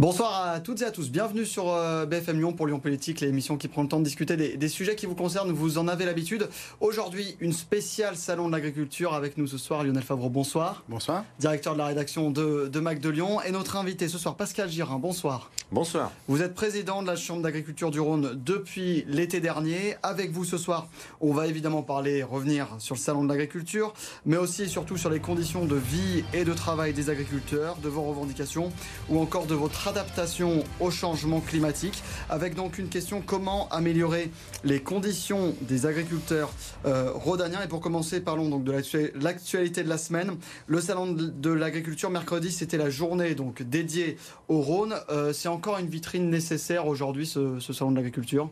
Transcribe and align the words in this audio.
Bonsoir 0.00 0.48
à 0.48 0.60
toutes 0.60 0.80
et 0.80 0.86
à 0.86 0.90
tous. 0.90 1.10
Bienvenue 1.10 1.44
sur 1.44 1.68
euh, 1.68 2.06
BFM 2.06 2.38
Lyon 2.38 2.54
pour 2.54 2.66
Lyon 2.66 2.80
Politique, 2.80 3.20
l'émission 3.20 3.58
qui 3.58 3.68
prend 3.68 3.82
le 3.82 3.88
temps 3.88 3.98
de 3.98 4.04
discuter 4.04 4.34
des, 4.34 4.68
sujets 4.70 4.96
qui 4.96 5.04
vous 5.04 5.14
concernent. 5.14 5.52
Vous 5.52 5.76
en 5.76 5.88
avez 5.88 6.06
l'habitude. 6.06 6.48
Aujourd'hui, 6.80 7.36
une 7.38 7.52
spéciale 7.52 8.16
salon 8.16 8.46
de 8.46 8.52
l'agriculture 8.52 9.12
avec 9.12 9.36
nous 9.36 9.46
ce 9.46 9.58
soir. 9.58 9.84
Lionel 9.84 10.02
Favreau, 10.02 10.30
bonsoir. 10.30 10.84
Bonsoir. 10.88 11.26
Directeur 11.38 11.74
de 11.74 11.78
la 11.80 11.84
rédaction 11.84 12.30
de, 12.30 12.68
de 12.72 12.80
Mac 12.80 12.98
de 12.98 13.10
Lyon. 13.10 13.42
Et 13.42 13.50
notre 13.50 13.76
invité 13.76 14.08
ce 14.08 14.16
soir, 14.16 14.36
Pascal 14.36 14.70
Girin. 14.70 14.98
Bonsoir. 14.98 15.50
Bonsoir. 15.70 16.10
Vous 16.28 16.40
êtes 16.40 16.54
président 16.54 17.02
de 17.02 17.06
la 17.06 17.14
Chambre 17.14 17.42
d'agriculture 17.42 17.90
du 17.90 18.00
Rhône 18.00 18.40
depuis 18.42 19.04
l'été 19.06 19.38
dernier. 19.40 19.96
Avec 20.02 20.32
vous 20.32 20.46
ce 20.46 20.56
soir, 20.56 20.88
on 21.20 21.34
va 21.34 21.46
évidemment 21.46 21.82
parler, 21.82 22.22
revenir 22.22 22.68
sur 22.78 22.94
le 22.94 23.00
salon 23.00 23.22
de 23.22 23.28
l'agriculture, 23.28 23.92
mais 24.24 24.38
aussi 24.38 24.62
et 24.62 24.68
surtout 24.68 24.96
sur 24.96 25.10
les 25.10 25.20
conditions 25.20 25.66
de 25.66 25.76
vie 25.76 26.24
et 26.32 26.44
de 26.44 26.54
travail 26.54 26.94
des 26.94 27.10
agriculteurs, 27.10 27.76
de 27.76 27.90
vos 27.90 28.02
revendications 28.02 28.72
ou 29.10 29.20
encore 29.20 29.44
de 29.44 29.54
votre 29.54 29.89
adaptation 29.90 30.62
au 30.78 30.90
changement 30.90 31.40
climatique, 31.40 32.02
avec 32.28 32.54
donc 32.54 32.78
une 32.78 32.88
question 32.88 33.22
comment 33.24 33.68
améliorer 33.70 34.30
les 34.62 34.80
conditions 34.80 35.54
des 35.62 35.84
agriculteurs 35.84 36.52
euh, 36.86 37.10
rhodaniens? 37.12 37.62
Et 37.62 37.68
pour 37.68 37.80
commencer, 37.80 38.20
parlons 38.20 38.48
donc 38.48 38.64
de 38.64 38.72
l'actualité 39.20 39.82
de 39.82 39.88
la 39.88 39.98
semaine. 39.98 40.36
Le 40.68 40.80
salon 40.80 41.12
de 41.12 41.50
l'agriculture 41.50 42.10
mercredi, 42.10 42.52
c'était 42.52 42.78
la 42.78 42.88
journée 42.88 43.34
donc 43.34 43.62
dédiée 43.62 44.16
au 44.48 44.60
Rhône. 44.60 44.94
Euh, 45.10 45.32
c'est 45.32 45.48
encore 45.48 45.78
une 45.78 45.88
vitrine 45.88 46.30
nécessaire 46.30 46.86
aujourd'hui, 46.86 47.26
ce 47.26 47.58
salon 47.60 47.90
de 47.90 47.96
l'agriculture? 47.96 48.48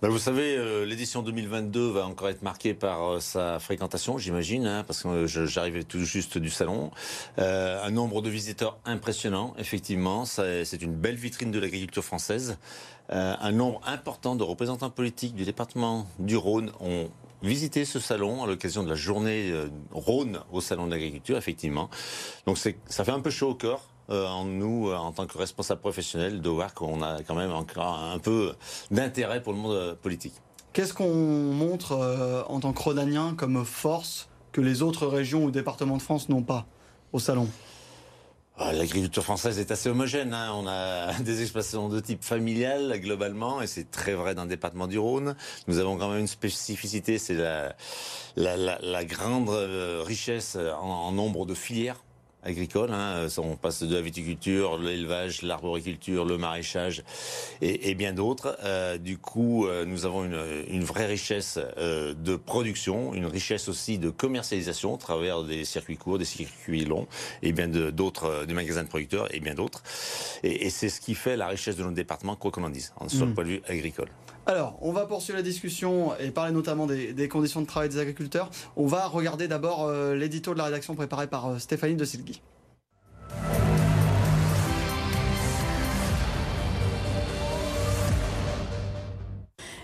Ben, 0.00 0.10
vous 0.10 0.18
savez, 0.18 0.56
euh, 0.56 0.84
l'édition 0.84 1.22
2022 1.22 1.90
va 1.90 2.06
encore 2.06 2.28
être 2.28 2.42
marquée 2.42 2.72
par 2.72 3.02
euh, 3.02 3.20
sa 3.20 3.58
fréquentation, 3.58 4.16
j'imagine, 4.16 4.64
hein, 4.64 4.84
parce 4.86 5.02
que 5.02 5.08
euh, 5.08 5.26
j'arrivais 5.26 5.82
tout 5.82 6.04
juste 6.04 6.38
du 6.38 6.50
salon. 6.50 6.92
un 7.36 7.90
nombre 7.90 8.22
de 8.22 8.30
visiteurs 8.30 8.78
impressionnant, 8.84 9.54
effectivement. 9.58 10.24
C'est 10.24 10.82
une 10.82 10.94
belle 10.94 11.16
vitrine 11.16 11.50
de 11.50 11.58
l'agriculture 11.58 12.04
française. 12.04 12.58
un 13.08 13.52
nombre 13.52 13.80
important 13.86 14.36
de 14.36 14.44
représentants 14.44 14.90
politiques 14.90 15.34
du 15.34 15.44
département 15.44 16.06
du 16.18 16.36
Rhône 16.36 16.70
ont 16.80 17.10
visité 17.42 17.84
ce 17.84 17.98
salon 18.00 18.42
à 18.42 18.46
l'occasion 18.46 18.82
de 18.82 18.88
la 18.88 18.94
journée 18.94 19.52
Rhône 19.90 20.40
au 20.52 20.60
salon 20.60 20.86
de 20.86 20.92
l'agriculture, 20.92 21.36
effectivement. 21.36 21.88
Donc 22.46 22.58
ça 22.58 23.04
fait 23.04 23.12
un 23.12 23.20
peu 23.20 23.30
chaud 23.30 23.50
au 23.50 23.66
euh, 23.66 23.76
en 24.08 24.44
nous, 24.44 24.88
euh, 24.88 24.96
en 24.96 25.12
tant 25.12 25.26
que 25.26 25.36
responsable 25.36 25.80
professionnel, 25.80 26.40
de 26.40 26.48
voir 26.48 26.74
qu'on 26.74 27.02
a 27.02 27.22
quand 27.22 27.34
même 27.34 27.52
encore 27.52 27.98
un 27.98 28.18
peu 28.18 28.54
d'intérêt 28.90 29.42
pour 29.42 29.52
le 29.52 29.58
monde 29.58 29.74
euh, 29.74 29.94
politique. 29.94 30.34
Qu'est-ce 30.72 30.94
qu'on 30.94 31.12
montre 31.52 32.44
en 32.48 32.60
tant 32.60 32.72
que 32.72 32.80
Rhodanien 32.80 33.34
comme 33.36 33.64
force 33.64 34.28
que 34.52 34.60
les 34.60 34.82
autres 34.82 35.06
régions 35.06 35.44
ou 35.44 35.50
départements 35.50 35.96
de 35.96 36.02
France 36.02 36.28
n'ont 36.28 36.42
pas 36.42 36.66
au 37.12 37.18
salon? 37.18 37.48
L'agriculture 38.58 39.24
française 39.24 39.58
est 39.58 39.70
assez 39.70 39.88
homogène. 39.88 40.34
Hein. 40.34 40.52
On 40.54 40.66
a 40.68 41.12
des 41.20 41.42
exploitations 41.42 41.88
de 41.88 41.98
type 42.00 42.22
familial 42.22 43.00
globalement, 43.00 43.60
et 43.62 43.66
c'est 43.66 43.90
très 43.90 44.14
vrai 44.14 44.34
dans 44.34 44.42
le 44.42 44.48
département 44.48 44.86
du 44.86 44.98
Rhône. 44.98 45.34
Nous 45.66 45.78
avons 45.78 45.96
quand 45.96 46.10
même 46.10 46.20
une 46.20 46.26
spécificité, 46.26 47.18
c'est 47.18 47.34
la, 47.34 47.74
la, 48.36 49.04
grande 49.04 49.48
richesse 49.48 50.56
en 50.80 51.10
nombre 51.12 51.46
de 51.46 51.54
filières 51.54 52.04
agricole. 52.42 52.90
Hein. 52.92 53.26
On 53.38 53.56
passe 53.56 53.82
de 53.82 53.94
la 53.94 54.00
viticulture, 54.00 54.78
l'élevage, 54.78 55.42
l'arboriculture, 55.42 56.24
le 56.24 56.38
maraîchage 56.38 57.02
et, 57.60 57.94
bien 57.94 58.12
d'autres. 58.12 58.56
Euh, 58.64 58.98
du 58.98 59.18
coup, 59.18 59.66
euh, 59.66 59.84
nous 59.84 60.06
avons 60.06 60.24
une, 60.24 60.84
vraie 60.84 61.06
richesse 61.06 61.58
euh, 61.78 62.14
de 62.14 62.36
production, 62.36 63.14
une 63.14 63.26
richesse 63.26 63.68
aussi 63.68 63.98
de 63.98 64.10
commercialisation 64.10 64.94
à 64.94 64.98
travers 64.98 65.42
des 65.42 65.64
circuits 65.64 65.96
courts, 65.96 66.18
des 66.18 66.24
circuits 66.24 66.84
longs 66.84 67.08
et 67.42 67.52
bien 67.52 67.68
d'autres, 67.68 68.44
des 68.46 68.54
magasins 68.54 68.84
de 68.84 68.88
producteurs 68.88 69.32
et 69.34 69.40
bien 69.40 69.54
d'autres. 69.54 69.82
Et, 70.42 70.70
c'est 70.70 70.88
ce 70.88 71.00
qui 71.00 71.14
fait 71.14 71.36
la 71.36 71.48
richesse 71.48 71.76
de 71.76 71.82
notre 71.82 71.94
département, 71.94 72.36
quoi 72.36 72.50
qu'on 72.50 72.64
en 72.64 72.70
dise, 72.70 72.92
sur 73.08 73.24
le 73.24 73.32
mmh. 73.32 73.34
point 73.34 73.44
de 73.44 73.48
vue 73.48 73.62
agricole. 73.68 74.08
Alors, 74.48 74.78
on 74.80 74.92
va 74.92 75.04
poursuivre 75.04 75.36
la 75.36 75.42
discussion 75.42 76.16
et 76.18 76.30
parler 76.30 76.52
notamment 76.52 76.86
des, 76.86 77.28
conditions 77.28 77.60
de 77.60 77.66
travail 77.66 77.90
des 77.90 77.98
agriculteurs. 77.98 78.50
On 78.76 78.86
va 78.86 79.06
regarder 79.06 79.46
d'abord 79.46 79.84
euh, 79.84 80.14
l'édito 80.14 80.54
de 80.54 80.58
la 80.58 80.64
rédaction 80.64 80.94
préparé 80.94 81.26
par 81.26 81.50
euh, 81.50 81.58
Stéphanie 81.58 81.96
de 81.96 82.04
Silgui. 82.06 82.40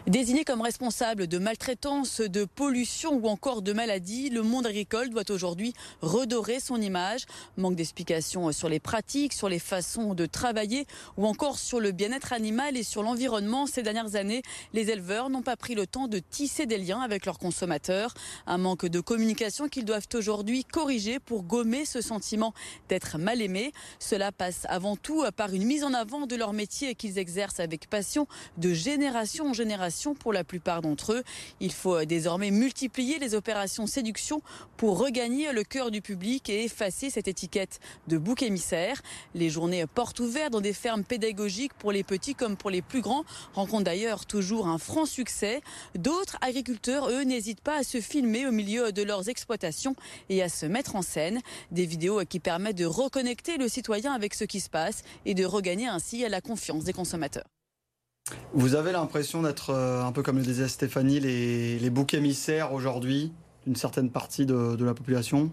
Désigné 0.06 0.44
comme 0.44 0.60
responsable 0.60 1.28
de 1.28 1.38
maltraitance, 1.38 2.20
de 2.20 2.44
pollution 2.44 3.14
ou 3.14 3.26
encore 3.26 3.62
de 3.62 3.72
maladies, 3.72 4.28
le 4.28 4.42
monde 4.42 4.66
agricole 4.66 5.08
doit 5.08 5.30
aujourd'hui 5.30 5.72
redorer 6.02 6.60
son 6.60 6.78
image. 6.78 7.24
Manque 7.56 7.76
d'explications 7.76 8.52
sur 8.52 8.68
les 8.68 8.80
pratiques, 8.80 9.32
sur 9.32 9.48
les 9.48 9.58
façons 9.58 10.12
de 10.12 10.26
travailler 10.26 10.86
ou 11.16 11.26
encore 11.26 11.58
sur 11.58 11.80
le 11.80 11.90
bien-être 11.90 12.34
animal 12.34 12.76
et 12.76 12.82
sur 12.82 13.02
l'environnement. 13.02 13.66
Ces 13.66 13.82
dernières 13.82 14.14
années, 14.14 14.42
les 14.74 14.90
éleveurs 14.90 15.30
n'ont 15.30 15.40
pas 15.40 15.56
pris 15.56 15.74
le 15.74 15.86
temps 15.86 16.06
de 16.06 16.18
tisser 16.18 16.66
des 16.66 16.76
liens 16.76 17.00
avec 17.00 17.24
leurs 17.24 17.38
consommateurs. 17.38 18.12
Un 18.46 18.58
manque 18.58 18.84
de 18.84 19.00
communication 19.00 19.68
qu'ils 19.68 19.86
doivent 19.86 20.08
aujourd'hui 20.12 20.64
corriger 20.64 21.18
pour 21.18 21.44
gommer 21.44 21.86
ce 21.86 22.02
sentiment 22.02 22.52
d'être 22.90 23.16
mal 23.16 23.40
aimé. 23.40 23.72
Cela 24.00 24.32
passe 24.32 24.66
avant 24.68 24.96
tout 24.96 25.24
par 25.34 25.54
une 25.54 25.64
mise 25.64 25.82
en 25.82 25.94
avant 25.94 26.26
de 26.26 26.36
leur 26.36 26.52
métier 26.52 26.94
qu'ils 26.94 27.16
exercent 27.16 27.60
avec 27.60 27.88
passion 27.88 28.26
de 28.58 28.74
génération 28.74 29.46
en 29.46 29.54
génération 29.54 29.93
pour 30.18 30.32
la 30.32 30.44
plupart 30.44 30.82
d'entre 30.82 31.12
eux. 31.12 31.22
Il 31.60 31.72
faut 31.72 32.04
désormais 32.04 32.50
multiplier 32.50 33.18
les 33.18 33.34
opérations 33.34 33.86
séduction 33.86 34.42
pour 34.76 34.98
regagner 34.98 35.52
le 35.52 35.62
cœur 35.62 35.90
du 35.90 36.02
public 36.02 36.50
et 36.50 36.64
effacer 36.64 37.10
cette 37.10 37.28
étiquette 37.28 37.78
de 38.08 38.18
bouc 38.18 38.42
émissaire. 38.42 39.00
Les 39.34 39.50
journées 39.50 39.86
portes 39.86 40.18
ouvertes 40.20 40.52
dans 40.52 40.60
des 40.60 40.72
fermes 40.72 41.04
pédagogiques 41.04 41.74
pour 41.74 41.92
les 41.92 42.02
petits 42.02 42.34
comme 42.34 42.56
pour 42.56 42.70
les 42.70 42.82
plus 42.82 43.00
grands 43.00 43.24
rencontrent 43.54 43.84
d'ailleurs 43.84 44.26
toujours 44.26 44.66
un 44.66 44.78
franc 44.78 45.06
succès. 45.06 45.60
D'autres 45.94 46.36
agriculteurs, 46.40 47.08
eux, 47.08 47.22
n'hésitent 47.22 47.60
pas 47.60 47.78
à 47.78 47.82
se 47.84 48.00
filmer 48.00 48.46
au 48.46 48.52
milieu 48.52 48.90
de 48.90 49.02
leurs 49.02 49.28
exploitations 49.28 49.94
et 50.28 50.42
à 50.42 50.48
se 50.48 50.66
mettre 50.66 50.96
en 50.96 51.02
scène. 51.02 51.40
Des 51.70 51.86
vidéos 51.86 52.24
qui 52.24 52.40
permettent 52.40 52.78
de 52.78 52.84
reconnecter 52.84 53.56
le 53.58 53.68
citoyen 53.68 54.12
avec 54.12 54.34
ce 54.34 54.44
qui 54.44 54.60
se 54.60 54.70
passe 54.70 55.02
et 55.24 55.34
de 55.34 55.44
regagner 55.44 55.86
ainsi 55.86 56.26
la 56.28 56.40
confiance 56.40 56.84
des 56.84 56.92
consommateurs. 56.92 57.53
Vous 58.54 58.74
avez 58.74 58.92
l'impression 58.92 59.42
d'être, 59.42 59.70
euh, 59.70 60.02
un 60.02 60.12
peu 60.12 60.22
comme 60.22 60.38
le 60.38 60.42
disait 60.42 60.68
Stéphanie, 60.68 61.20
les, 61.20 61.90
boucs 61.90 62.14
émissaires 62.14 62.72
aujourd'hui 62.72 63.32
d'une 63.66 63.76
certaine 63.76 64.10
partie 64.10 64.46
de, 64.46 64.82
la 64.82 64.94
population? 64.94 65.50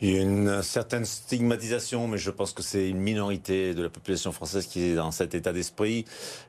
Il 0.00 0.10
y 0.10 0.18
a 0.18 0.22
une 0.22 0.62
certaine 0.62 1.04
stigmatisation, 1.04 2.08
mais 2.08 2.18
je 2.18 2.30
pense 2.30 2.52
que 2.52 2.62
c'est 2.62 2.88
une 2.88 2.98
minorité 2.98 3.72
de 3.72 3.82
la 3.82 3.88
population 3.88 4.32
française 4.32 4.66
qui 4.66 4.82
est 4.82 4.94
dans 4.94 5.10
cet 5.12 5.34
état 5.34 5.52
d'esprit. 5.52 6.04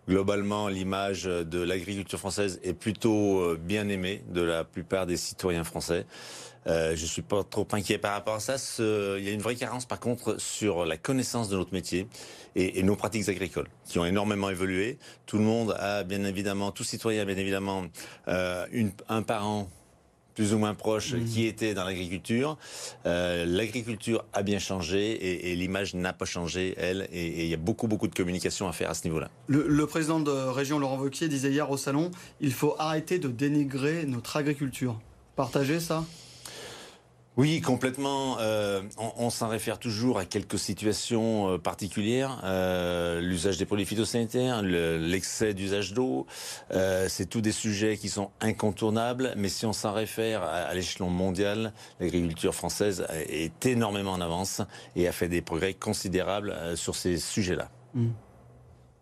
Globalement, 0.07 0.67
l'image 0.67 1.23
de 1.25 1.59
l'agriculture 1.61 2.19
française 2.19 2.59
est 2.63 2.73
plutôt 2.73 3.39
euh, 3.39 3.59
bien 3.59 3.89
aimée 3.89 4.23
de 4.33 4.41
la 4.41 4.63
plupart 4.63 5.05
des 5.05 5.17
citoyens 5.17 5.63
français. 5.63 6.05
Euh, 6.67 6.95
je 6.95 7.05
suis 7.05 7.21
pas 7.21 7.43
trop 7.43 7.67
inquiet 7.71 7.97
par 7.97 8.13
rapport 8.13 8.35
à 8.35 8.39
ça. 8.39 8.55
il 8.79 9.23
y 9.23 9.29
a 9.29 9.31
une 9.31 9.41
vraie 9.41 9.55
carence, 9.55 9.85
par 9.85 9.99
contre, 9.99 10.39
sur 10.39 10.85
la 10.85 10.97
connaissance 10.97 11.49
de 11.49 11.57
notre 11.57 11.73
métier 11.73 12.07
et, 12.55 12.83
nos 12.83 12.95
pratiques 12.95 13.29
agricoles, 13.29 13.67
qui 13.85 13.99
ont 13.99 14.05
énormément 14.05 14.49
évolué. 14.49 14.97
Tout 15.25 15.37
le 15.37 15.43
monde 15.43 15.75
a, 15.79 16.03
bien 16.03 16.23
évidemment, 16.23 16.71
tout 16.71 16.83
citoyen 16.83 17.21
a 17.21 17.25
bien 17.25 17.37
évidemment 17.37 17.85
euh, 18.27 18.65
une, 18.71 18.91
un 19.09 19.23
parent 19.23 19.69
plus 20.35 20.53
ou 20.53 20.57
moins 20.57 20.73
proche 20.73 21.13
mmh. 21.13 21.25
qui 21.25 21.45
était 21.45 21.73
dans 21.75 21.83
l'agriculture. 21.83 22.57
Euh, 23.05 23.45
l'agriculture 23.45 24.25
a 24.33 24.41
bien 24.41 24.57
changé 24.57 25.51
et, 25.51 25.55
l'image 25.55 25.93
n'a 25.93 26.11
pas 26.11 26.25
changé, 26.25 26.73
elle, 26.77 27.07
et 27.11 27.43
il 27.43 27.49
y 27.49 27.53
a 27.53 27.57
beaucoup, 27.57 27.87
beaucoup 27.87 28.07
de 28.07 28.15
communication 28.15 28.67
à 28.67 28.71
faire 28.71 28.89
à 28.89 28.93
ce 28.95 29.03
niveau-là. 29.05 29.29
Le, 29.47 29.67
le, 29.67 29.85
président 29.85 30.19
de 30.19 30.31
région, 30.31 30.79
Laurent 30.79 30.97
Wauquiez, 30.97 31.27
disait 31.27 31.51
hier 31.51 31.69
au 31.69 31.77
salon, 31.77 32.09
il 32.41 32.51
faut 32.51 32.75
arrêter 32.79 33.19
de 33.19 33.27
dénigrer 33.27 34.05
notre 34.07 34.37
agriculture. 34.37 34.99
Partagez 35.35 35.79
ça? 35.79 36.03
Oui, 37.35 37.61
complètement. 37.61 38.37
Euh, 38.39 38.83
on, 38.97 39.31
s'en 39.31 39.47
réfère 39.47 39.79
toujours 39.79 40.19
à 40.19 40.25
quelques 40.25 40.59
situations 40.59 41.53
euh, 41.53 41.57
particulières. 41.57 42.39
Euh, 42.43 43.21
l'usage 43.21 43.57
des 43.57 43.65
produits 43.65 43.87
phytosanitaires, 43.87 44.61
l'excès 44.61 45.55
d'usage 45.55 45.93
d'eau, 45.93 46.27
c'est 47.07 47.27
tous 47.27 47.41
des 47.41 47.51
sujets 47.51 47.97
qui 47.97 48.09
sont 48.09 48.29
incontournables. 48.39 49.33
Mais 49.35 49.49
si 49.49 49.65
on 49.65 49.73
s'en 49.73 49.93
réfère 49.93 50.43
à, 50.43 50.73
l'échelon 50.75 51.09
mondial, 51.09 51.73
l'agriculture 51.99 52.53
française 52.53 53.05
est 53.27 53.65
énormément 53.65 54.11
en 54.11 54.21
avance 54.21 54.61
et 54.95 55.07
a 55.07 55.11
fait 55.11 55.27
des 55.27 55.41
progrès 55.41 55.73
considérables 55.73 56.55
sur 56.75 56.95
ces 56.95 57.17
sujets-là. 57.17 57.69
Mmh. 57.95 58.09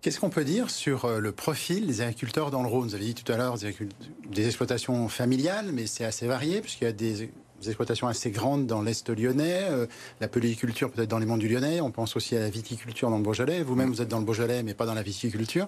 Qu'est-ce 0.02 0.20
qu'on 0.20 0.30
peut 0.30 0.46
dire 0.46 0.70
sur 0.70 1.20
le 1.20 1.32
profil 1.32 1.86
des 1.86 2.02
agriculteurs 2.02 2.50
dans 2.50 2.64
le 2.64 2.70
Rhône? 2.70 2.88
Vous 2.88 2.96
avez 2.96 3.06
dit 3.06 3.14
tout 3.14 3.32
à 3.32 3.38
l'heure 3.38 3.58
des 3.58 4.46
exploitations 4.48 5.08
familiales, 5.10 5.72
mais 5.74 5.86
c'est 5.86 6.06
assez 6.06 6.26
varié 6.26 6.62
puisqu'il 6.62 6.86
y 6.86 6.88
a 6.88 6.94
des 6.94 7.30
des 7.62 7.70
exploitations 7.70 8.08
assez 8.08 8.32
grandes 8.32 8.68
dans 8.68 8.82
l'Est 8.82 9.10
lyonnais, 9.10 9.68
euh, 9.70 9.86
la 10.20 10.28
polyculture 10.28 10.92
peut-être 10.92 11.10
dans 11.10 11.20
les 11.20 11.26
monts 11.26 11.38
du 11.38 11.48
Lyonnais, 11.48 11.82
on 11.82 11.92
pense 11.92 12.16
aussi 12.16 12.36
à 12.36 12.40
la 12.40 12.50
viticulture 12.50 13.10
dans 13.10 13.18
le 13.18 13.24
Beaujolais. 13.24 13.64
Vous-même, 13.64 13.90
vous 13.90 14.02
êtes 14.02 14.08
dans 14.08 14.20
le 14.20 14.26
Beaujolais, 14.26 14.64
mais 14.64 14.74
pas 14.74 14.86
dans 14.86 14.94
la 14.94 15.04
viticulture. 15.04 15.68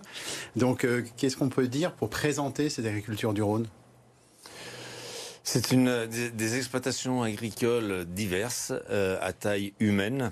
Donc, 0.55 0.83
euh, 0.83 1.03
qu'est-ce 1.17 1.37
qu'on 1.37 1.49
peut 1.49 1.67
dire 1.67 1.93
pour 1.93 2.09
présenter 2.09 2.69
cette 2.69 2.85
agriculture 2.85 3.33
du 3.33 3.41
Rhône? 3.41 3.67
C'est 5.45 5.71
une 5.71 6.07
des, 6.07 6.55
exploitations 6.55 7.21
agricoles 7.21 8.05
diverses 8.05 8.71
euh, 8.89 9.17
à 9.21 9.33
taille 9.33 9.73
humaine. 9.79 10.31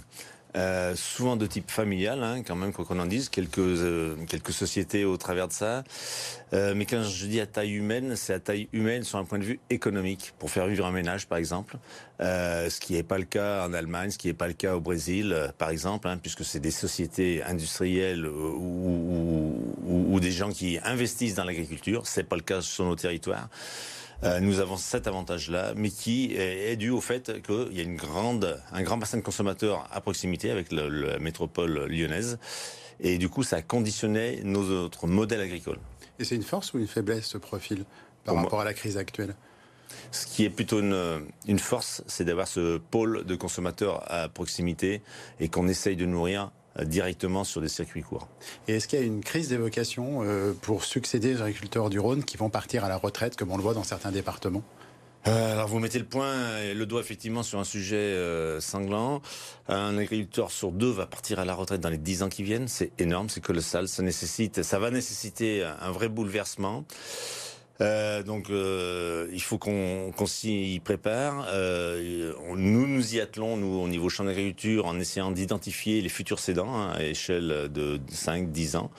Euh, 0.57 0.95
souvent 0.95 1.37
de 1.37 1.45
type 1.45 1.71
familial, 1.71 2.21
hein, 2.23 2.43
quand 2.43 2.55
même, 2.55 2.73
quoi 2.73 2.83
qu'on 2.83 2.99
en 2.99 3.05
dise, 3.05 3.29
quelques, 3.29 3.59
euh, 3.59 4.15
quelques 4.27 4.51
sociétés 4.51 5.05
au 5.05 5.15
travers 5.15 5.47
de 5.47 5.53
ça. 5.53 5.83
Euh, 6.53 6.73
mais 6.75 6.85
quand 6.85 7.03
je 7.03 7.25
dis 7.25 7.39
à 7.39 7.45
taille 7.45 7.71
humaine, 7.71 8.15
c'est 8.17 8.33
à 8.33 8.39
taille 8.39 8.67
humaine 8.73 9.03
sur 9.03 9.17
un 9.17 9.23
point 9.23 9.39
de 9.39 9.45
vue 9.45 9.59
économique, 9.69 10.33
pour 10.39 10.51
faire 10.51 10.67
vivre 10.67 10.85
un 10.85 10.91
ménage, 10.91 11.27
par 11.27 11.37
exemple. 11.37 11.77
ce 12.19 12.79
qui 12.79 12.93
n'est 12.93 13.03
pas 13.03 13.17
le 13.17 13.23
cas 13.23 13.65
en 13.65 13.73
Allemagne, 13.73 14.11
ce 14.11 14.17
qui 14.17 14.27
n'est 14.27 14.33
pas 14.33 14.47
le 14.47 14.53
cas 14.53 14.75
au 14.75 14.81
Brésil, 14.81 15.35
par 15.57 15.69
exemple, 15.69 16.07
hein, 16.07 16.17
puisque 16.17 16.43
c'est 16.43 16.59
des 16.59 16.71
sociétés 16.71 17.41
industrielles 17.43 18.27
ou, 18.27 19.55
ou, 19.87 20.19
des 20.19 20.31
gens 20.31 20.51
qui 20.51 20.77
investissent 20.83 21.35
dans 21.35 21.45
l'agriculture. 21.45 22.05
C'est 22.05 22.23
pas 22.23 22.35
le 22.35 22.43
cas 22.43 22.61
sur 22.61 22.85
nos 22.85 22.95
territoires. 22.95 23.49
Euh, 24.23 24.39
nous 24.39 24.59
avons 24.59 24.77
cet 24.77 25.07
avantage-là, 25.07 25.73
mais 25.75 25.89
qui 25.89 26.35
est, 26.35 26.75
dû 26.75 26.91
au 26.91 27.01
fait 27.01 27.41
qu'il 27.41 27.75
y 27.75 27.79
a 27.79 27.83
une 27.83 27.95
grande, 27.95 28.61
un 28.71 28.83
grand 28.83 28.97
bassin 28.97 29.17
de 29.17 29.23
consommateurs 29.23 29.87
à 29.91 29.99
proximité 29.99 30.51
avec 30.51 30.71
la 30.71 31.17
métropole 31.19 31.87
lyonnaise. 31.87 32.37
Et 32.99 33.17
du 33.17 33.29
coup, 33.29 33.41
ça 33.41 33.57
a 33.57 33.61
conditionné 33.63 34.41
nos 34.43 34.69
autres 34.69 35.07
modèles 35.07 35.41
agricoles. 35.41 35.79
Et 36.19 36.23
c'est 36.23 36.35
une 36.35 36.43
force 36.43 36.73
ou 36.73 36.79
une 36.79 36.87
faiblesse, 36.87 37.25
ce 37.25 37.39
profil, 37.39 37.85
par 38.23 38.35
rapport 38.35 38.61
à 38.61 38.65
la 38.65 38.73
crise 38.73 38.97
actuelle? 38.97 39.35
Ce 40.11 40.27
qui 40.27 40.45
est 40.45 40.49
plutôt 40.49 40.79
une, 40.79 41.25
une 41.47 41.59
force, 41.59 42.03
c'est 42.05 42.23
d'avoir 42.23 42.47
ce 42.47 42.77
pôle 42.77 43.25
de 43.25 43.35
consommateurs 43.35 44.03
à 44.11 44.29
proximité 44.29 45.01
et 45.39 45.49
qu'on 45.49 45.67
essaye 45.67 45.95
de 45.95 46.05
nourrir 46.05 46.51
directement 46.83 47.43
sur 47.43 47.61
des 47.61 47.67
circuits 47.67 48.01
courts. 48.01 48.27
Et 48.67 48.75
est-ce 48.75 48.87
qu'il 48.87 48.99
y 48.99 49.01
a 49.01 49.05
une 49.05 49.23
crise 49.23 49.49
des 49.49 49.57
vocations 49.57 50.21
euh, 50.23 50.53
pour 50.61 50.83
succéder 50.83 51.35
aux 51.35 51.41
agriculteurs 51.41 51.89
du 51.89 51.99
Rhône 51.99 52.23
qui 52.23 52.37
vont 52.37 52.49
partir 52.49 52.85
à 52.85 52.89
la 52.89 52.97
retraite, 52.97 53.35
comme 53.35 53.51
on 53.51 53.57
le 53.57 53.63
voit 53.63 53.73
dans 53.73 53.83
certains 53.83 54.11
départements? 54.11 54.63
Euh, 55.27 55.53
alors 55.53 55.67
vous 55.67 55.79
mettez 55.79 55.99
le 55.99 56.05
point, 56.05 56.73
le 56.73 56.85
doigt 56.85 57.01
effectivement 57.01 57.43
sur 57.43 57.59
un 57.59 57.63
sujet 57.63 58.17
sanglant. 58.59 59.21
Un 59.67 59.97
agriculteur 59.97 60.49
sur 60.49 60.71
deux 60.71 60.89
va 60.89 61.05
partir 61.05 61.39
à 61.39 61.45
la 61.45 61.53
retraite 61.53 61.81
dans 61.81 61.89
les 61.89 61.97
dix 61.97 62.23
ans 62.23 62.29
qui 62.29 62.43
viennent. 62.43 62.67
C'est 62.67 62.91
énorme, 62.99 63.29
c'est 63.29 63.41
colossal. 63.41 63.87
Ça 63.87 64.01
nécessite, 64.01 64.63
ça 64.63 64.79
va 64.79 64.89
nécessiter 64.89 65.63
un 65.63 65.91
vrai 65.91 66.09
bouleversement. 66.09 66.85
Euh, 67.81 68.21
donc 68.21 68.49
euh, 68.49 69.27
il 69.31 69.41
faut 69.41 69.57
qu'on 69.57 70.13
s'y 70.25 70.81
prépare. 70.83 71.47
Euh, 71.49 72.33
nous 72.55 72.87
nous 72.87 73.15
y 73.15 73.19
attelons, 73.19 73.57
nous, 73.57 73.79
au 73.79 73.87
niveau 73.87 74.09
champ 74.09 74.23
d'agriculture, 74.23 74.85
en 74.85 74.99
essayant 74.99 75.31
d'identifier 75.31 76.01
les 76.01 76.09
futurs 76.09 76.39
cédants 76.39 76.73
hein, 76.73 76.91
à 76.95 77.03
échelle 77.03 77.69
de 77.71 77.99
5-10 78.11 78.77
ans 78.77 78.91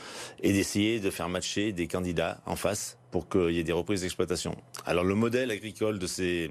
et 0.43 0.52
d'essayer 0.52 0.99
de 0.99 1.11
faire 1.11 1.29
matcher 1.29 1.73
des 1.73 1.87
candidats 1.87 2.40
en 2.44 2.56
face 2.56 2.99
pour 3.11 3.29
qu'il 3.29 3.50
y 3.50 3.58
ait 3.58 3.64
des 3.64 3.73
reprises 3.73 4.00
d'exploitation. 4.00 4.56
Alors 4.85 5.05
le 5.05 5.14
modèle 5.14 5.50
agricole 5.50 5.99
de 5.99 6.06
ces 6.06 6.50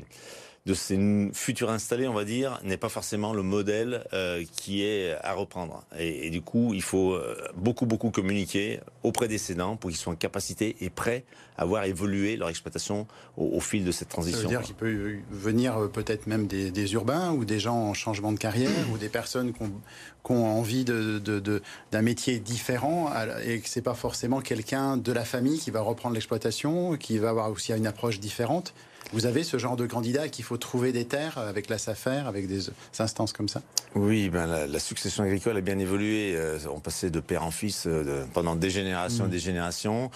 de 0.68 0.76
ces 0.76 1.32
futurs 1.34 1.72
installés, 1.72 2.08
on 2.08 2.14
va 2.14 2.24
dire, 2.24 2.60
n'est 2.64 2.78
pas 2.78 2.90
forcément 2.90 3.34
le 3.34 3.42
modèle 3.42 4.04
euh, 4.14 4.44
qui 4.56 4.84
est 4.84 5.16
à 5.24 5.34
reprendre. 5.34 5.84
Et, 5.98 6.30
du 6.30 6.42
coup, 6.42 6.74
il 6.76 6.84
faut 6.84 7.14
euh, 7.14 7.36
beaucoup, 7.56 7.88
beaucoup 7.88 8.12
communiquer 8.12 8.80
auprès 9.02 9.28
des 9.28 9.40
cédants 9.40 9.76
pour 9.76 9.90
qu'ils 9.90 9.98
soient 9.98 10.14
en 10.14 10.18
capacité 10.18 10.76
et 10.82 10.92
prêts 10.92 11.24
à 11.58 11.66
voir 11.66 11.86
évoluer 11.86 12.38
leur 12.38 12.50
exploitation 12.50 13.08
au, 13.38 13.60
fil 13.60 13.84
de 13.84 13.92
cette 13.92 14.10
transition. 14.10 14.38
Ça 14.38 14.44
veut 14.44 14.50
dire 14.50 14.62
qu'il 14.62 14.76
peut 14.76 15.18
venir 15.32 15.78
euh, 15.78 15.88
peut-être 15.88 16.28
même 16.28 16.46
des, 16.46 16.94
urbains 16.94 17.32
ou 17.32 17.44
des 17.44 17.60
gens 17.60 17.78
en 17.78 17.94
changement 17.96 18.32
de 18.32 18.38
carrière 18.38 18.70
ou 18.94 18.98
des 19.00 19.10
personnes 19.10 19.54
qui 19.54 19.64
ont, 19.64 19.82
envie 20.30 20.86
d'un 20.86 21.20
de, 21.20 21.62
métier 22.02 22.40
différent 22.40 23.12
et 23.46 23.60
que 23.60 23.68
c'est 23.68 23.82
pas 23.82 23.96
forcément 23.96 24.42
quelqu'un 24.42 24.96
de 24.96 25.12
la 25.12 25.26
famille 25.26 25.60
qui 25.60 25.72
va 25.72 25.82
reprendre 25.82 26.14
l'exploitation, 26.14 26.96
qui 26.98 27.18
va 27.18 27.30
avoir 27.30 27.52
aussi 27.52 27.74
une 27.74 27.88
approche 27.88 28.20
différente. 28.20 28.74
Vous 29.14 29.26
avez 29.26 29.44
ce 29.44 29.58
genre 29.58 29.76
de 29.76 29.86
candidat 29.86 30.30
qu'il 30.30 30.46
faut 30.46 30.58
trouver 30.58 30.94
des 30.94 31.06
terres 31.06 31.38
avec 31.38 31.70
la 31.70 31.78
SAFER, 31.78 32.24
avec 32.28 32.48
des 32.48 32.70
instances 33.00 33.34
comme 33.34 33.50
ça? 33.50 33.62
Oui, 33.96 34.30
ben 34.30 34.46
la, 34.46 34.80
succession 34.80 35.24
agricole 35.24 35.58
a 35.58 35.62
bien 35.62 35.80
évolué. 35.80 36.34
Euh, 36.36 36.58
on 36.74 36.80
passait 36.80 37.10
de 37.10 37.20
père 37.20 37.44
en 37.44 37.52
fils 37.52 37.84
euh, 37.88 38.26
pendant 38.34 38.56
des 38.56 38.70
générations 38.70 39.26
et 39.26 39.28
mmh. 39.28 39.32
des 39.32 39.40
générations. 39.40 40.12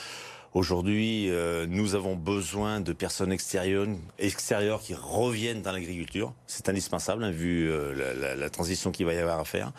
Aujourd'hui, 0.55 1.29
euh, 1.29 1.65
nous 1.67 1.95
avons 1.95 2.15
besoin 2.15 2.79
de 2.79 2.93
personnes 2.93 3.33
extérieures, 3.33 3.87
extérieures 4.19 4.79
qui 4.79 4.93
reviennent 4.93 5.61
dans 5.61 5.73
l'agriculture. 5.73 6.33
C'est 6.47 6.69
indispensable, 6.69 7.25
hein, 7.25 7.31
vu 7.31 7.69
la, 7.93 8.35
la, 8.35 8.49
transition 8.49 8.91
qu'il 8.91 9.05
va 9.05 9.13
y 9.13 9.17
avoir 9.17 9.37
à 9.37 9.43
faire. 9.43 9.73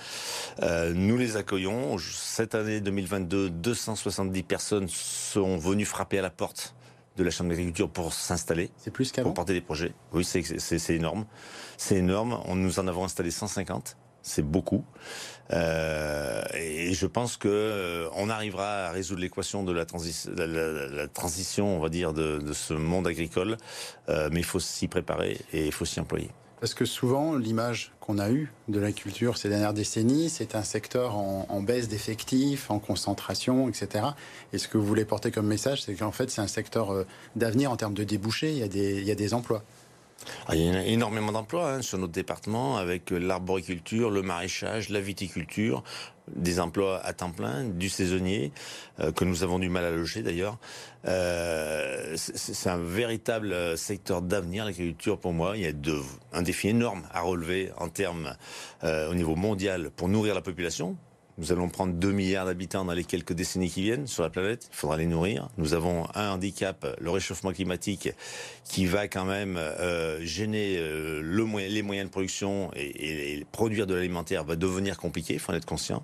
Euh, 0.63 0.93
nous 0.95 1.17
les 1.17 1.39
accueillons. 1.39 1.97
Cette 1.97 2.55
année 2.55 2.83
2022, 2.83 3.49
270 3.49 4.43
personnes 4.43 4.89
sont 4.91 5.57
venues 5.57 5.87
frapper 5.87 6.19
à 6.19 6.23
la 6.23 6.29
porte 6.29 6.75
de 7.17 7.25
la 7.25 7.31
Chambre 7.31 7.51
d'agriculture 7.51 7.89
pour 7.91 8.13
s'installer. 8.13 8.71
C'est 8.77 8.91
plus 8.91 9.13
qu'avant 9.13 9.31
Pour 9.31 9.35
porter 9.35 9.55
des 9.55 9.61
projets. 9.61 9.93
Oui, 10.13 10.25
c'est 10.25 10.91
énorme. 10.91 11.27
C'est 11.77 11.97
énorme. 11.97 12.41
On, 12.47 12.55
nous 12.57 12.79
en 12.79 12.87
avons 12.87 13.05
installé 13.05 13.31
150. 13.31 13.97
C'est 14.23 14.43
beaucoup. 14.43 14.85
Euh, 15.53 16.43
et 16.55 16.93
je 16.93 17.07
pense 17.07 17.37
que 17.37 17.49
euh, 17.49 18.09
on 18.17 18.29
arrivera 18.29 18.87
à 18.87 18.91
résoudre 18.91 19.21
l'équation 19.21 19.63
de 19.63 19.73
la, 19.73 19.87
la, 20.89 21.09
transition, 21.09 21.77
on 21.77 21.81
va 21.81 21.89
dire, 21.89 22.13
de, 22.13 22.39
de 22.39 22.53
ce 22.53 22.75
monde 22.75 23.07
agricole. 23.07 23.57
Euh, 24.09 24.29
mais 24.33 24.41
il 24.41 24.45
faut 24.45 24.59
s'y 24.59 24.89
préparer 24.89 25.41
et 25.53 25.67
il 25.67 25.73
faut 25.73 25.85
s'y 25.85 26.01
employer. 26.01 26.31
Parce 26.61 26.73
que 26.73 26.87
souvent, 26.87 27.37
l'image 27.37 27.93
qu'on 28.01 28.19
a 28.19 28.31
eue 28.31 28.51
de 28.69 28.81
la 28.81 28.93
culture 28.93 29.37
ces 29.37 29.49
dernières 29.49 29.75
décennies, 29.75 30.31
c'est 30.31 30.55
un 30.55 30.63
secteur 30.63 31.17
en, 31.17 31.61
baisse 31.61 31.89
d'effectifs, 31.89 32.71
en 32.71 32.79
concentration, 32.79 33.69
etc. 33.69 34.07
Et 34.53 34.59
ce 34.59 34.67
que 34.69 34.79
vous 34.79 34.87
voulez 34.87 35.05
porter 35.05 35.31
comme 35.31 35.47
message, 35.47 35.83
c'est 35.83 35.95
qu'en 35.95 36.13
fait, 36.13 36.31
c'est 36.31 36.41
un 36.41 36.47
secteur 36.47 36.93
euh, 36.93 37.07
d'avenir 37.35 37.71
en 37.71 37.77
termes 37.77 37.95
de 37.95 38.05
débouchés. 38.05 38.53
Il 38.53 38.59
y 38.59 38.63
a 38.63 38.69
des, 38.69 39.01
il 39.01 39.07
y 39.07 39.11
a 39.11 39.15
des 39.15 39.35
emplois. 39.35 39.65
Ah, 40.49 40.57
il 40.57 40.63
y 40.63 40.69
a 40.69 40.85
énormément 40.85 41.33
d'emplois 41.33 41.73
hein, 41.73 41.83
sur 41.83 41.99
notre 41.99 42.13
département 42.13 42.77
avec 42.77 43.11
l'arboriculture, 43.11 44.11
le 44.11 44.23
maraîchage, 44.23 44.89
la 44.89 45.01
viticulture, 45.01 45.83
des 46.35 46.59
emplois 46.59 47.01
à 47.05 47.13
temps 47.13 47.31
plein, 47.31 47.65
du 47.65 47.89
saisonnier, 47.89 48.53
euh, 49.01 49.13
que 49.13 49.25
nous 49.25 49.43
avons 49.43 49.59
du 49.59 49.69
mal 49.69 49.85
à 49.85 49.91
loger 49.91 50.23
d'ailleurs. 50.23 50.59
Euh, 51.07 52.15
c'est 52.17 52.69
un 52.69 52.79
véritable 52.79 53.79
secteur 53.79 54.23
d'avenir, 54.23 54.65
l'agriculture 54.65 55.19
pour 55.19 55.33
moi. 55.33 55.57
Il 55.57 55.63
y 55.63 55.67
a 55.67 55.73
un 56.33 56.43
défi 56.43 56.69
énorme 56.69 57.03
à 57.13 57.21
relever 57.21 57.71
en 57.77 57.89
termes 57.89 58.35
euh, 58.83 59.11
au 59.11 59.15
niveau 59.15 59.37
mondial 59.37 59.91
pour 59.95 60.09
nourrir 60.09 60.35
la 60.35 60.43
population, 60.43 60.97
nous 61.39 61.53
allons 61.53 61.69
prendre 61.69 61.93
2 61.93 62.13
milliards 62.13 62.47
d'habitants 62.47 62.85
dans 62.85 62.95
les 62.95 63.05
quelques 63.05 63.35
décennies 63.35 63.71
qui 63.71 63.83
viennent 63.83 64.07
sur 64.07 64.23
la 64.23 64.31
planète. 64.31 64.69
Il 64.73 64.77
faudra 64.77 64.97
les 64.97 65.07
nourrir. 65.07 65.49
Nous 65.59 65.75
avons 65.75 66.07
un 66.15 66.31
handicap, 66.31 66.87
le 66.99 67.11
réchauffement 67.11 67.53
climatique, 67.53 68.11
qui 68.65 68.87
va 68.87 69.07
quand 69.09 69.25
même 69.25 69.57
euh, 69.57 70.19
gêner 70.23 70.77
euh, 70.79 71.21
le 71.23 71.47
les 71.69 71.83
moyens 71.83 72.09
de 72.09 72.11
production 72.11 72.71
et, 72.75 73.39
et 73.39 73.45
produire 73.53 73.87
de 73.87 73.95
l'alimentaire 73.95 74.45
va 74.45 74.57
devenir 74.57 74.99
compliqué. 74.99 75.35
Il 75.35 75.41
faut 75.41 75.53
en 75.53 75.55
être 75.55 75.67
conscient. 75.67 76.03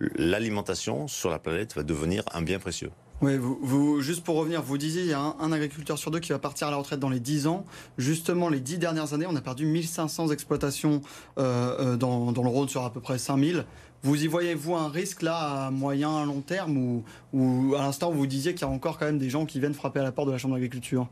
L'alimentation 0.00 1.06
sur 1.06 1.30
la 1.30 1.38
planète 1.38 1.74
va 1.74 1.82
devenir 1.82 2.24
un 2.32 2.42
bien 2.42 2.58
précieux. 2.58 2.90
Oui, 3.22 3.38
vous, 3.38 4.00
juste 4.00 4.24
pour 4.24 4.34
revenir, 4.34 4.62
vous 4.62 4.76
disiez 4.76 5.02
il 5.02 5.08
y 5.08 5.12
a 5.12 5.20
un, 5.20 5.52
agriculteur 5.52 5.96
sur 5.96 6.10
deux 6.10 6.18
qui 6.18 6.32
va 6.32 6.40
partir 6.40 6.66
à 6.66 6.72
la 6.72 6.76
retraite 6.76 6.98
dans 6.98 7.08
les 7.08 7.20
10 7.20 7.46
ans. 7.46 7.64
Justement, 7.96 8.48
les 8.48 8.58
10 8.58 8.78
dernières 8.78 9.14
années, 9.14 9.26
on 9.28 9.36
a 9.36 9.40
perdu 9.40 9.64
1500 9.64 10.32
exploitations 10.32 11.02
euh, 11.38 11.96
dans, 11.96 12.32
dans, 12.32 12.42
le 12.42 12.48
Rhône 12.48 12.68
sur 12.68 12.84
à 12.84 12.92
peu 12.92 13.00
près 13.00 13.18
5000. 13.18 13.64
Vous 14.04 14.24
y 14.24 14.26
voyez-vous 14.26 14.74
un 14.74 14.88
risque 14.88 15.22
là 15.22 15.66
à 15.66 15.70
moyen, 15.70 16.16
à 16.16 16.24
long 16.24 16.40
terme 16.40 17.02
ou, 17.32 17.74
à 17.76 17.82
l'instant 17.82 18.10
vous 18.10 18.26
disiez 18.26 18.52
qu'il 18.52 18.62
y 18.62 18.70
a 18.70 18.72
encore 18.72 18.98
quand 18.98 19.06
même 19.06 19.18
des 19.18 19.30
gens 19.30 19.46
qui 19.46 19.60
viennent 19.60 19.74
frapper 19.74 20.00
à 20.00 20.02
la 20.02 20.12
porte 20.12 20.26
de 20.26 20.32
la 20.32 20.38
Chambre 20.38 20.54
d'agriculture? 20.54 21.08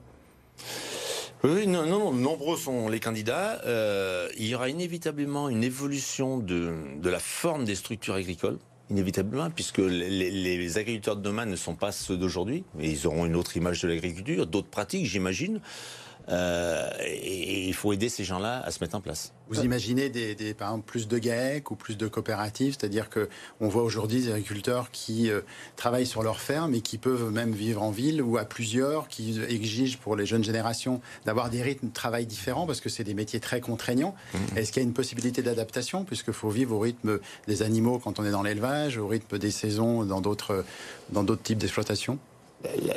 Oui, 1.44 1.66
non, 1.66 1.87
non, 1.87 2.12
nombreux 2.12 2.56
sont 2.56 2.88
les 2.88 3.00
candidats. 3.00 3.62
Euh, 3.64 4.28
il 4.37 4.47
y 4.47 4.54
aura 4.54 4.68
inévitablement 4.68 5.49
une 5.49 5.64
évolution 5.64 6.38
de, 6.38 6.75
la 7.02 7.20
forme 7.20 7.64
des 7.64 7.76
structures 7.76 8.14
agricoles 8.14 8.59
inévitablement, 8.90 9.50
puisque 9.50 9.78
les, 9.78 10.76
agriculteurs 10.76 11.14
de 11.14 11.23
demain 11.23 11.47
ne 11.47 11.54
sont 11.54 11.76
pas 11.76 11.92
ceux 11.92 12.16
d'aujourd'hui, 12.16 12.64
ils 12.80 13.06
auront 13.06 13.25
une 13.25 13.37
autre 13.37 13.56
image 13.56 13.80
de 13.82 13.88
l'agriculture, 13.88 14.49
d'autres 14.49 14.68
pratiques, 14.68 15.06
j'imagine. 15.06 15.61
Euh, 16.28 16.88
et, 17.00 17.66
il 17.66 17.74
faut 17.74 17.92
aider 17.92 18.08
ces 18.08 18.24
gens-là 18.24 18.60
à 18.60 18.70
se 18.70 18.82
mettre 18.82 18.96
en 18.96 19.00
place. 19.00 19.32
Vous 19.48 19.62
imaginez 19.62 20.10
des, 20.10 20.34
des, 20.34 20.54
par 20.54 20.68
exemple 20.68 20.86
plus 20.86 21.08
de 21.08 21.18
GAEC 21.18 21.70
ou 21.70 21.76
plus 21.76 21.96
de 21.96 22.06
coopératives, 22.06 22.76
c'est-à-dire 22.78 23.08
que 23.08 23.28
on 23.60 23.68
voit 23.68 23.82
aujourd'hui 23.82 24.22
des 24.22 24.30
agriculteurs 24.30 24.90
qui 24.90 25.30
euh, 25.30 25.40
travaillent 25.76 26.06
sur 26.06 26.22
leur 26.22 26.40
ferme 26.40 26.74
et 26.74 26.80
qui 26.80 26.98
peuvent 26.98 27.30
même 27.32 27.52
vivre 27.52 27.82
en 27.82 27.90
ville 27.90 28.22
ou 28.22 28.38
à 28.38 28.44
plusieurs, 28.44 29.08
qui 29.08 29.40
exigent 29.48 29.98
pour 29.98 30.14
les 30.14 30.26
jeunes 30.26 30.44
générations 30.44 31.00
d'avoir 31.24 31.50
des 31.50 31.62
rythmes 31.62 31.88
de 31.88 31.92
travail 31.92 32.26
différents 32.26 32.66
parce 32.66 32.80
que 32.80 32.88
c'est 32.88 33.04
des 33.04 33.14
métiers 33.14 33.40
très 33.40 33.60
contraignants. 33.60 34.14
Mmh. 34.34 34.58
Est-ce 34.58 34.72
qu'il 34.72 34.82
y 34.82 34.84
a 34.84 34.88
une 34.88 34.94
possibilité 34.94 35.42
d'adaptation 35.42 36.04
puisqu'il 36.04 36.34
faut 36.34 36.50
vivre 36.50 36.76
au 36.76 36.80
rythme 36.80 37.18
des 37.48 37.62
animaux 37.62 37.98
quand 37.98 38.20
on 38.20 38.24
est 38.24 38.30
dans 38.30 38.42
l'élevage, 38.42 38.98
au 38.98 39.08
rythme 39.08 39.38
des 39.38 39.50
saisons 39.50 40.04
dans 40.04 40.20
d'autres 40.20 40.64
dans 41.10 41.24
d'autres 41.24 41.42
types 41.42 41.58
d'exploitation 41.58 42.18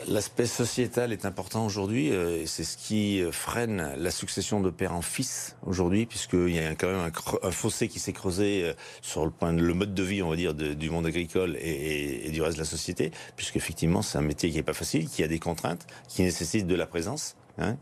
L'aspect 0.10 0.46
sociétal 0.46 1.14
est 1.14 1.26
important 1.26 1.66
aujourd'hui, 1.66 2.12
euh, 2.12 2.42
et 2.42 2.48
c'est 2.48 2.66
ce 2.66 2.76
qui 2.76 3.24
freine 3.32 3.94
la 3.98 4.12
succession 4.12 4.60
de 4.60 4.70
père 4.70 4.94
en 4.94 5.02
fils 5.02 5.56
aujourd'hui, 5.66 6.06
puisqu'il 6.06 6.54
y 6.54 6.60
a 6.60 6.76
quand 6.76 6.88
même 6.88 7.12
un, 7.44 7.52
fossé 7.52 7.88
qui 7.88 8.00
s'est 8.00 8.12
creusé 8.12 8.64
euh, 8.64 8.74
sur 9.02 9.24
le 9.24 9.32
point 9.32 9.54
de, 9.54 9.62
le 9.62 9.74
mode 9.74 9.94
de 9.94 10.04
vie, 10.04 10.22
on 10.22 10.30
va 10.30 10.36
dire, 10.36 10.54
du 10.54 10.90
monde 10.90 11.06
agricole 11.06 11.58
et, 11.62 12.30
du 12.32 12.42
reste 12.42 12.58
de 12.58 12.62
la 12.62 12.68
société, 12.68 13.12
puisqu'effectivement 13.38 14.02
c'est 14.02 14.18
un 14.18 14.22
métier 14.22 14.50
qui 14.50 14.58
n'est 14.58 14.64
pas 14.64 14.74
facile, 14.74 15.08
qui 15.08 15.24
a 15.24 15.30
des 15.30 15.40
contraintes, 15.40 15.88
qui 16.10 16.24
nécessite 16.24 16.68
de 16.68 16.76
la 16.76 16.86
présence 16.86 17.38
Hein. 17.60 17.78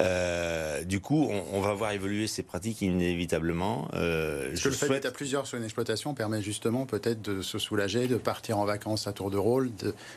Euh, 0.00 0.82
du 0.84 1.00
coup, 1.00 1.28
on, 1.52 1.60
va 1.60 1.74
voir 1.74 1.92
évoluer 1.92 2.26
ces 2.26 2.42
pratiques 2.42 2.82
inévitablement. 2.82 3.88
Euh, 3.94 4.52
Est-ce 4.52 4.64
que 4.64 4.68
le 4.68 4.74
fait 4.74 4.88
d'être 4.88 5.06
à 5.06 5.10
plusieurs 5.10 5.46
sur 5.46 5.58
une 5.58 5.64
exploitation 5.64 6.14
permet 6.14 6.42
justement 6.42 6.86
peut-être 6.86 7.22
de 7.22 7.42
se 7.42 7.58
soulager, 7.58 8.08
de 8.08 8.16
partir 8.16 8.58
en 8.58 8.64
vacances 8.64 9.06
à 9.06 9.12
tour 9.12 9.30
de 9.30 9.36
rôle, 9.36 9.70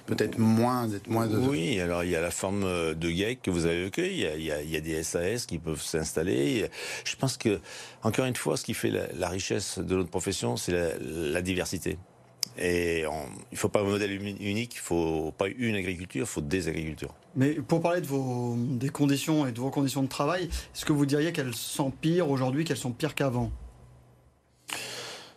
peut-être 0.06 0.38
moins, 0.38 0.88
d'être 0.88 1.08
moins 1.08 1.27
de... 1.27 1.38
Oui, 1.38 1.79
alors 1.79 2.03
il 2.03 2.10
y 2.10 2.15
a 2.15 2.22
la 2.22 2.32
forme 2.32 2.96
de 2.96 3.10
GEC 3.10 3.41
que 3.41 3.51
vous 3.51 3.65
avez 3.65 3.82
évoquée, 3.82 4.13
il, 4.13 4.41
il, 4.41 4.70
y 4.70 4.77
a 4.77 4.82
des 4.82 5.03
SAS 5.03 5.46
qui 5.46 5.60
peuvent 5.60 5.82
s'installer. 5.82 6.70
Je 7.03 7.15
pense 7.15 7.38
que, 7.38 7.60
encore 8.03 8.25
une 8.25 8.36
fois, 8.36 8.58
ce 8.58 8.63
qui 8.63 8.74
fait 8.74 8.91
la, 8.91 9.29
richesse 9.29 9.79
de 9.79 9.96
notre 9.96 10.10
profession, 10.10 10.58
c'est 10.58 10.72
la, 10.72 10.89
la 11.00 11.41
diversité. 11.41 11.98
Et 12.60 13.01
il 13.01 13.51
ne 13.51 13.58
faut 13.58 13.70
pas 13.70 13.82
un 13.82 13.84
modèle 13.84 14.12
unique, 14.12 14.74
il 14.74 14.79
ne 14.79 14.82
faut 14.82 15.32
pas 15.38 15.48
une 15.48 15.75
agriculture, 15.75 16.22
il 16.22 16.27
faut 16.27 16.41
des 16.41 16.67
agricultures. 16.67 17.13
Mais 17.36 17.53
pour 17.53 17.82
parler 17.82 18.01
des 18.01 18.89
conditions 18.89 19.46
et 19.46 19.51
de 19.51 19.60
vos 19.60 19.70
conditions 19.70 20.01
de 20.01 20.08
travail, 20.08 20.46
est-ce 20.46 20.86
que 20.86 20.94
vous 20.94 21.06
diriez 21.06 21.32
qu'elles 21.34 21.53
s'empirent 21.53 22.32
aujourd'hui, 22.32 22.65
qu'elles 22.65 22.77
sont 22.77 22.91
pires 22.91 23.13
qu'avant? 23.13 23.51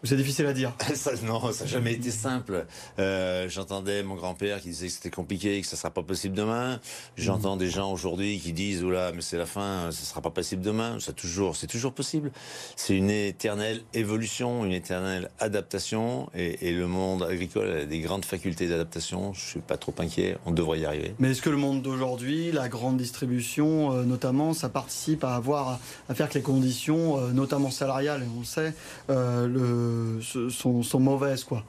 C'est 0.03 0.17
difficile 0.17 0.47
à 0.47 0.53
dire. 0.53 0.73
ça, 0.95 1.13
non, 1.25 1.53
ça 1.53 1.65
n'a 1.65 1.71
jamais 1.71 1.93
été 1.93 2.11
simple. 2.11 2.67
Euh, 2.99 3.49
j'entendais 3.49 4.03
mon 4.03 4.15
grand-père 4.15 4.61
qui 4.61 4.69
disait 4.69 4.87
que 4.87 4.93
c'était 4.93 5.11
compliqué, 5.11 5.61
que 5.61 5.67
ça 5.67 5.77
ne 5.77 5.79
sera 5.79 5.91
pas 5.91 6.03
possible 6.03 6.35
demain. 6.35 6.81
J'entends 7.17 7.57
des 7.57 7.69
gens 7.69 7.93
aujourd'hui 7.93 8.39
qui 8.39 8.53
disent 8.53 8.83
oula, 8.83 9.13
mais 9.13 9.21
c'est 9.21 9.37
la 9.37 9.47
fin, 9.47 9.91
ça 9.91 10.01
ne 10.01 10.07
sera 10.07 10.23
pas 10.23 10.31
possible 10.31 10.63
demain. 10.63 10.97
C'est 11.01 11.15
toujours, 11.15 11.57
c'est 11.57 11.67
toujours 11.67 11.93
possible. 11.93 12.33
C'est 12.77 12.97
une 12.97 13.11
éternelle 13.11 13.83
évolution, 13.93 14.65
une 14.65 14.73
éternelle 14.73 15.31
adaptation, 15.39 16.31
et, 16.35 16.71
le 16.71 16.87
monde 16.87 17.25
agricole 17.25 17.69
a 17.69 17.85
des 17.85 17.99
grandes 17.99 18.25
facultés 18.25 18.69
d'adaptation. 18.69 19.35
Je 19.35 19.41
suis 19.41 19.61
pas 19.61 19.77
trop 19.77 19.95
inquiet. 19.99 20.39
On 20.47 20.53
devrait 20.53 20.81
y 20.81 20.87
arriver. 20.87 21.15
Mais 21.19 21.33
est-ce 21.33 21.43
que 21.43 21.51
le 21.51 21.57
monde 21.57 21.83
d'aujourd'hui, 21.83 22.53
la 22.53 22.69
grande 22.69 22.97
distribution, 22.97 23.93
euh, 23.93 24.05
notamment, 24.05 24.55
ça 24.55 24.69
participe 24.69 25.25
à 25.25 25.35
avoir 25.35 25.81
à 26.09 26.15
faire 26.15 26.29
que 26.29 26.35
les 26.35 26.43
conditions, 26.43 27.19
euh, 27.19 27.33
notamment 27.33 27.71
salariales, 27.71 28.23
et 28.23 28.27
on 28.35 28.41
le 28.41 28.47
sait, 28.47 28.73
le 29.09 29.90
sont, 30.21 31.01
mauvaises, 31.01 31.45
quoi. 31.45 31.65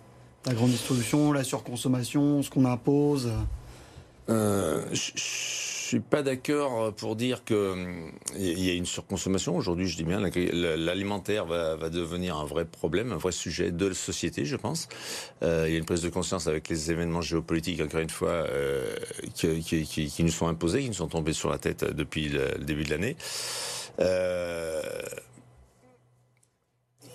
La 0.46 0.54
grande 0.54 0.72
distribution, 0.72 1.32
la 1.32 1.44
surconsommation, 1.44 2.42
ce 2.42 2.50
qu'on 2.50 2.66
impose. 2.66 3.32
Euh, 4.30 4.84
je 4.92 5.12
suis 5.92 6.00
pas 6.00 6.24
d'accord 6.24 6.94
pour 6.94 7.18
dire 7.18 7.44
que 7.44 7.76
il 8.38 8.64
y 8.64 8.70
a 8.70 8.74
une 8.74 8.86
surconsommation. 8.86 9.58
Aujourd'hui, 9.58 9.88
je 9.88 9.98
dis 9.98 10.06
bien, 10.06 10.22
l'alimentaire 10.22 11.46
va, 11.46 11.90
devenir 11.90 12.38
un 12.38 12.46
vrai 12.46 12.64
problème, 12.64 13.12
un 13.12 13.18
vrai 13.18 13.34
sujet 13.34 13.72
de 13.72 13.92
société, 13.92 14.46
je 14.46 14.56
pense. 14.56 14.88
Euh, 15.44 15.66
il 15.68 15.74
y 15.74 15.76
a 15.76 15.78
une 15.78 15.86
prise 15.86 16.02
de 16.02 16.08
conscience 16.08 16.48
avec 16.48 16.70
les 16.70 16.92
événements 16.92 17.22
géopolitiques, 17.22 17.82
encore 17.82 18.00
une 18.00 18.10
fois, 18.10 18.30
euh, 18.30 18.96
qui, 19.36 20.24
nous 20.24 20.32
sont 20.32 20.48
imposés, 20.48 20.82
qui 20.82 20.88
nous 20.88 20.94
sont 20.94 21.10
tombés 21.10 21.34
sur 21.34 21.50
la 21.50 21.58
tête 21.58 21.84
depuis 21.84 22.30
le, 22.30 22.46
le 22.58 22.64
début 22.64 22.86
de 22.86 22.90
l'année. 22.90 23.18
Euh, 24.00 24.82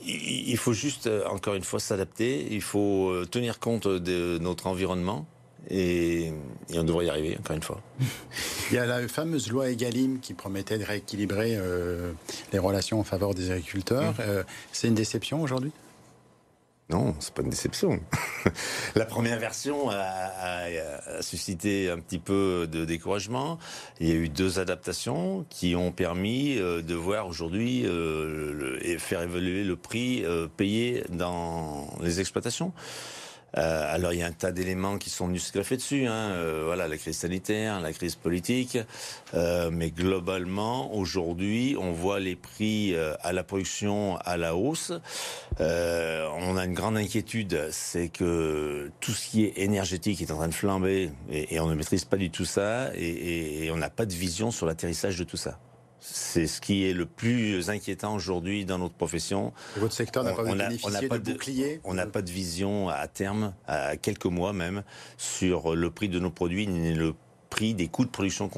il 0.06 0.56
faut 0.56 0.72
juste, 0.72 1.06
euh, 1.06 1.26
encore 1.26 1.54
une 1.54 1.64
fois, 1.64 1.80
s'adapter. 1.80 2.46
Il 2.50 2.62
faut 2.62 3.10
euh, 3.10 3.26
tenir 3.26 3.58
compte 3.58 3.88
de 3.88 4.38
notre 4.38 4.66
environnement. 4.66 5.26
Et, 5.68 6.32
on 6.74 6.84
devrait 6.84 7.06
y 7.06 7.10
arriver, 7.10 7.36
encore 7.40 7.56
une 7.56 7.62
fois. 7.62 7.80
Il 8.70 8.76
y 8.76 8.78
a 8.78 8.86
la 8.86 9.08
fameuse 9.08 9.50
loi 9.50 9.68
Egalim 9.68 10.20
qui 10.20 10.32
promettait 10.32 10.78
de 10.78 10.84
rééquilibrer 10.84 11.56
euh, 11.56 12.12
les 12.52 12.58
relations 12.58 13.00
en 13.00 13.04
faveur 13.04 13.34
des 13.34 13.50
agriculteurs. 13.50 14.12
Mmh. 14.12 14.44
c'est 14.72 14.88
une 14.88 14.94
déception 14.94 15.42
aujourd'hui? 15.42 15.72
Non, 16.88 17.16
c'est 17.18 17.34
pas 17.34 17.42
une 17.42 17.50
déception. 17.50 17.98
la 18.94 19.06
première 19.06 19.40
version 19.40 19.90
a, 19.90 21.20
suscité 21.20 21.90
un 21.90 21.98
petit 21.98 22.20
peu 22.20 22.68
de 22.70 22.84
découragement. 22.84 23.58
Il 23.98 24.08
y 24.08 24.12
a 24.12 24.14
eu 24.14 24.28
deux 24.28 24.60
adaptations 24.60 25.44
qui 25.50 25.74
ont 25.74 25.90
permis 25.90 26.58
euh, 26.58 26.82
de 26.82 26.94
voir 26.94 27.26
aujourd'hui 27.26 27.82
euh, 27.84 28.78
et 28.82 28.98
faire 28.98 29.22
évoluer 29.22 29.64
le 29.64 29.74
prix 29.74 30.24
euh, 30.24 30.46
payé 30.46 31.02
dans 31.08 31.88
les 32.02 32.20
exploitations. 32.20 32.72
Euh, 33.58 33.94
alors 33.94 34.12
il 34.12 34.18
y 34.18 34.22
a 34.22 34.26
un 34.26 34.32
tas 34.32 34.52
d'éléments 34.52 34.98
qui 34.98 35.10
sont 35.10 35.28
venus 35.28 35.44
se 35.44 35.52
greffer 35.52 35.76
dessus. 35.76 36.06
Hein. 36.06 36.30
Euh, 36.32 36.62
voilà, 36.64 36.88
la 36.88 36.96
crise 36.96 37.16
sanitaire, 37.16 37.80
la 37.80 37.92
crise 37.92 38.14
politique, 38.14 38.78
euh, 39.34 39.70
mais 39.72 39.90
globalement 39.90 40.94
aujourd'hui, 40.94 41.76
on 41.78 41.92
voit 41.92 42.20
les 42.20 42.36
prix 42.36 42.94
à 43.22 43.32
la 43.32 43.44
production 43.44 44.16
à 44.18 44.36
la 44.36 44.56
hausse. 44.56 44.92
on 45.58 46.56
a 46.56 46.64
une 46.64 46.74
grande 46.74 46.96
inquiétude, 46.96 47.68
c'est 47.70 48.08
que 48.08 48.90
tout 49.00 49.12
ce 49.12 49.28
qui 49.28 49.44
est 49.44 49.58
énergétique 49.58 50.20
est 50.22 50.30
en 50.30 50.36
train 50.36 50.48
de 50.48 50.54
flamber 50.54 51.10
et, 51.30 51.58
on 51.60 51.68
ne 51.68 51.74
maîtrise 51.74 52.04
pas 52.04 52.16
du 52.16 52.30
tout 52.30 52.44
ça 52.44 52.90
et 52.94 53.70
on 53.72 53.76
n'a 53.76 53.90
pas 53.90 54.06
de 54.06 54.12
vision 54.12 54.50
sur 54.50 54.66
l'atterrissage 54.66 55.18
de 55.18 55.24
tout 55.24 55.36
ça. 55.36 55.58
C'est 56.08 56.46
ce 56.46 56.60
qui 56.60 56.84
est 56.84 56.92
le 56.92 57.04
plus 57.04 57.68
inquiétant 57.68 58.14
aujourd'hui 58.14 58.64
dans 58.64 58.78
notre 58.78 58.94
profession. 58.94 59.52
votre 59.76 59.92
secteur 59.92 60.22
n'a 60.22 60.32
pas 60.32 60.44
on, 60.44 60.54
de, 60.54 61.18
bouclier 61.18 61.80
On 61.84 61.94
n'a 61.94 62.06
pas 62.06 62.22
de 62.22 62.30
vision 62.30 62.88
à 62.88 63.08
terme, 63.08 63.54
à 63.66 63.96
quelques 63.96 64.26
mois 64.26 64.52
même, 64.52 64.82
sur 65.16 65.74
le 65.74 65.90
prix 65.90 66.08
de 66.08 66.18
nos 66.18 66.30
produits 66.30 66.68
ni 66.68 66.94
le 66.94 67.14
prix 67.50 67.74
des 67.74 67.88
coûts 67.88 68.04
de 68.04 68.10
production 68.10 68.50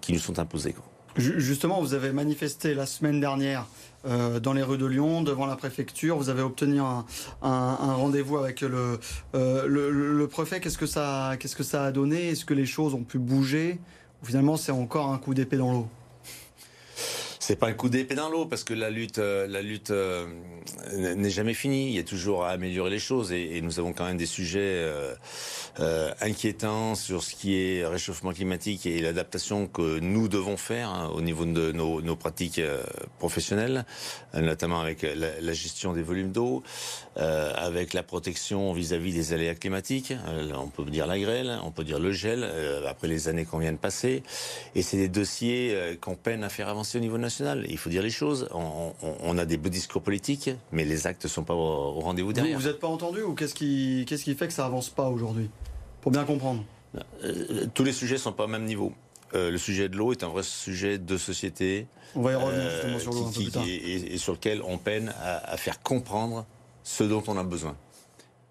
qui 0.00 0.12
nous 0.12 0.18
sont 0.18 0.38
imposés. 0.38 0.74
Justement, 1.16 1.80
vous 1.80 1.94
avez 1.94 2.12
manifesté 2.12 2.74
la 2.74 2.86
semaine 2.86 3.20
dernière 3.20 3.66
euh, 4.06 4.40
dans 4.40 4.52
les 4.52 4.62
rues 4.62 4.78
de 4.78 4.86
Lyon, 4.86 5.22
devant 5.22 5.46
la 5.46 5.54
préfecture. 5.56 6.16
Vous 6.16 6.28
avez 6.28 6.42
obtenu 6.42 6.80
un, 6.80 7.04
rendez-vous 7.40 8.38
avec 8.38 8.62
le, 8.62 8.98
euh, 9.34 9.66
le, 9.66 10.26
préfet. 10.26 10.60
Qu'est-ce 10.60 10.78
que 10.78 10.86
ça, 10.86 11.36
qu'est-ce 11.38 11.56
que 11.56 11.62
ça 11.62 11.84
a 11.84 11.92
donné? 11.92 12.30
Est-ce 12.30 12.44
que 12.44 12.54
les 12.54 12.66
choses 12.66 12.94
ont 12.94 13.04
pu 13.04 13.18
bouger? 13.18 13.78
Finalement, 14.24 14.56
c'est 14.56 14.72
encore 14.72 15.08
un 15.08 15.18
coup 15.18 15.34
d'épée 15.34 15.56
dans 15.56 15.72
l'eau? 15.72 15.88
C'est 17.46 17.56
pas 17.56 17.66
un 17.66 17.74
coup 17.74 17.90
d'épée 17.90 18.14
dans 18.14 18.30
l'eau 18.30 18.46
parce 18.46 18.64
que 18.64 18.72
la 18.72 18.88
lutte, 18.88 19.18
euh, 19.18 19.46
la 19.46 19.60
lutte 19.60 19.90
euh, 19.90 20.26
n'est 20.94 21.28
jamais 21.28 21.52
finie. 21.52 21.88
Il 21.88 21.94
y 21.94 21.98
a 21.98 22.02
toujours 22.02 22.46
à 22.46 22.48
améliorer 22.48 22.88
les 22.88 22.98
choses 22.98 23.32
et, 23.32 23.60
nous 23.60 23.78
avons 23.78 23.92
quand 23.92 24.06
même 24.06 24.16
des 24.16 24.24
sujets 24.24 24.82
euh, 25.78 26.10
inquiétants 26.22 26.94
sur 26.94 27.22
ce 27.22 27.34
qui 27.34 27.54
est 27.60 27.84
réchauffement 27.84 28.32
climatique 28.32 28.86
et 28.86 28.98
l'adaptation 29.02 29.66
que 29.66 29.98
nous 30.00 30.26
devons 30.28 30.56
faire 30.56 30.88
hein, 30.88 31.10
au 31.14 31.20
niveau 31.20 31.44
de 31.44 31.70
nos, 31.72 32.16
pratiques 32.16 32.62
professionnelles, 33.18 33.84
notamment 34.32 34.80
avec 34.80 35.02
la, 35.02 35.52
gestion 35.52 35.92
des 35.92 36.02
volumes 36.02 36.32
d'eau, 36.32 36.62
avec 37.16 37.92
la 37.92 38.02
protection 38.02 38.72
vis-à-vis 38.72 39.12
des 39.12 39.32
aléas 39.32 39.54
climatiques. 39.54 40.14
on 40.54 40.68
peut 40.68 40.84
dire 40.84 41.06
la 41.06 41.18
grêle, 41.18 41.58
on 41.64 41.72
peut 41.72 41.84
dire 41.84 41.98
le 41.98 42.12
gel 42.12 42.48
après 42.88 43.08
les 43.08 43.28
années 43.28 43.44
qu'on 43.44 43.58
vient 43.58 43.72
de 43.72 43.78
passer. 43.78 44.22
Et 44.74 44.82
c'est 44.82 44.96
des 44.96 45.08
dossiers 45.08 45.98
qu'on 46.00 46.14
peine 46.14 46.44
à 46.44 46.48
faire 46.48 46.68
avancer 46.68 46.98
au 46.98 47.00
niveau 47.00 47.18
national. 47.18 47.33
Il 47.40 47.78
faut 47.78 47.90
dire 47.90 48.02
les 48.02 48.10
choses. 48.10 48.48
On, 48.52 49.38
a 49.38 49.44
des 49.44 49.56
beaux 49.56 49.68
discours 49.68 50.02
politiques, 50.02 50.50
mais 50.72 50.84
les 50.84 51.06
actes 51.06 51.24
ne 51.24 51.28
sont 51.28 51.44
pas 51.44 51.54
au, 51.54 52.00
rendez-vous 52.00 52.32
derrière. 52.32 52.58
Vous 52.58 52.66
n'êtes 52.66 52.80
pas 52.80 52.88
entendu 52.88 53.22
ou 53.22 53.34
qu'est-ce 53.34 53.54
qui, 53.54 54.04
qu'est-ce 54.08 54.24
qui 54.24 54.34
fait 54.34 54.46
que 54.46 54.52
ça 54.52 54.66
avance 54.66 54.90
pas 54.90 55.08
aujourd'hui? 55.08 55.50
Pour 56.00 56.12
bien 56.12 56.24
comprendre. 56.24 56.64
Euh, 57.24 57.66
tous 57.74 57.84
les 57.84 57.92
sujets 57.92 58.18
sont 58.18 58.32
pas 58.32 58.44
au 58.44 58.48
même 58.48 58.64
niveau. 58.64 58.92
Euh, 59.34 59.50
le 59.50 59.58
sujet 59.58 59.88
de 59.88 59.96
l'eau 59.96 60.12
est 60.12 60.22
un 60.22 60.28
vrai 60.28 60.42
sujet 60.42 60.98
de 60.98 61.16
société. 61.16 61.86
On 62.14 62.22
va 62.22 62.32
y 62.32 62.34
revenir 62.36 62.66
euh, 62.66 62.70
justement 62.70 62.98
sur 62.98 63.12
l'eau 63.12 63.26
un 63.26 63.32
peu 63.32 63.40
plus 63.40 63.50
tard. 63.50 63.64
Et, 63.66 64.18
sur 64.18 64.34
lequel 64.34 64.62
on 64.64 64.78
peine 64.78 65.12
à 65.22 65.56
faire 65.56 65.82
comprendre 65.82 66.46
ce 66.84 67.02
dont 67.02 67.22
on 67.26 67.36
a 67.36 67.42
besoin. 67.42 67.76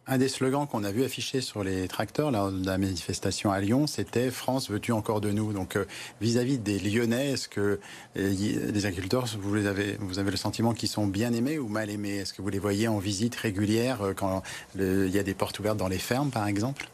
Un 0.05 0.17
des 0.17 0.27
slogans 0.27 0.67
qu'on 0.67 0.83
a 0.83 0.91
vu 0.91 1.05
afficher 1.05 1.39
sur 1.39 1.63
les 1.63 1.87
tracteurs 1.87 2.29
lors 2.29 2.51
de 2.51 2.65
la 2.65 2.77
manifestation 2.77 3.53
à 3.53 3.61
Lyon, 3.61 3.87
c'était 3.87 4.31
France 4.31 4.69
veux-tu 4.69 4.91
encore 4.91 5.21
de 5.21 5.31
nous? 5.31 5.53
Donc 5.53 5.77
euh, 5.77 5.85
vis-à-vis 6.19 6.57
des 6.57 6.77
Lyonnais, 6.77 7.31
est-ce 7.31 7.47
que 7.47 7.79
euh, 8.17 8.69
les 8.73 8.85
agriculteurs, 8.85 9.27
vous 9.39 9.65
avez, 9.65 9.95
vous 10.01 10.19
avez 10.19 10.31
le 10.31 10.35
sentiment 10.35 10.73
qu'ils 10.73 10.89
sont 10.89 11.07
bien 11.07 11.31
aimés 11.31 11.57
ou 11.57 11.69
mal 11.69 11.89
aimés? 11.89 12.17
Est-ce 12.17 12.33
que 12.33 12.41
vous 12.41 12.49
les 12.49 12.59
voyez 12.59 12.89
en 12.89 12.99
visite 12.99 13.33
régulière 13.35 14.01
euh, 14.01 14.13
quand 14.13 14.43
il 14.75 15.07
y 15.07 15.19
a 15.19 15.23
des 15.23 15.33
portes 15.33 15.57
ouvertes 15.59 15.77
dans 15.77 15.87
les 15.87 15.99
fermes, 15.99 16.31
par 16.31 16.47
exemple? 16.47 16.89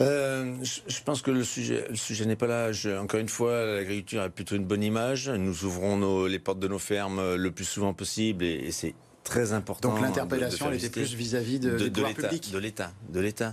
Je 0.00 1.02
pense 1.04 1.22
que 1.22 1.30
le 1.30 1.44
sujet, 1.44 1.88
n'est 2.26 2.36
pas 2.36 2.46
là. 2.46 2.70
encore 3.00 3.20
une 3.20 3.28
fois, 3.28 3.64
l'agriculture 3.64 4.20
a 4.20 4.28
plutôt 4.28 4.54
une 4.54 4.66
bonne 4.66 4.84
image. 4.84 5.30
Nous 5.30 5.64
ouvrons 5.64 6.26
les 6.26 6.38
portes 6.38 6.60
de 6.60 6.68
nos 6.68 6.78
fermes 6.78 7.34
le 7.34 7.50
plus 7.50 7.64
souvent 7.64 7.94
possible 7.94 8.44
et 8.44 8.70
c'est 8.70 8.94
très 9.28 9.52
important. 9.52 9.90
Donc 9.90 10.00
l'interpellation, 10.00 10.72
était 10.72 10.88
plus 10.88 11.14
vis-à-vis 11.14 11.60
de, 11.60 11.88
de, 11.88 12.02
l'État, 12.02 12.28
de 12.28 12.58
l'État, 12.58 12.92
de 13.10 13.20
l'État, 13.20 13.50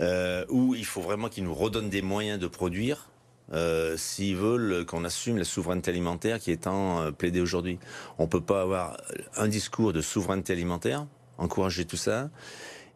euh, 0.00 0.44
où 0.48 0.74
il 0.74 0.84
faut 0.84 1.00
vraiment 1.00 1.28
qu'ils 1.28 1.44
nous 1.44 1.54
redonnent 1.54 1.90
des 1.90 2.02
moyens 2.02 2.38
de 2.38 2.46
produire. 2.46 3.06
Euh, 3.52 3.96
s'ils 3.96 4.36
veulent 4.36 4.86
qu'on 4.86 5.04
assume 5.04 5.36
la 5.36 5.44
souveraineté 5.44 5.90
alimentaire 5.90 6.38
qui 6.38 6.52
est 6.52 6.68
en 6.68 7.00
euh, 7.00 7.10
plaidée 7.10 7.40
aujourd'hui. 7.40 7.80
On 8.18 8.28
peut 8.28 8.40
pas 8.40 8.62
avoir 8.62 8.96
un 9.36 9.48
discours 9.48 9.92
de 9.92 10.00
souveraineté 10.00 10.52
alimentaire, 10.52 11.04
encourager 11.36 11.84
tout 11.84 11.96
ça, 11.96 12.30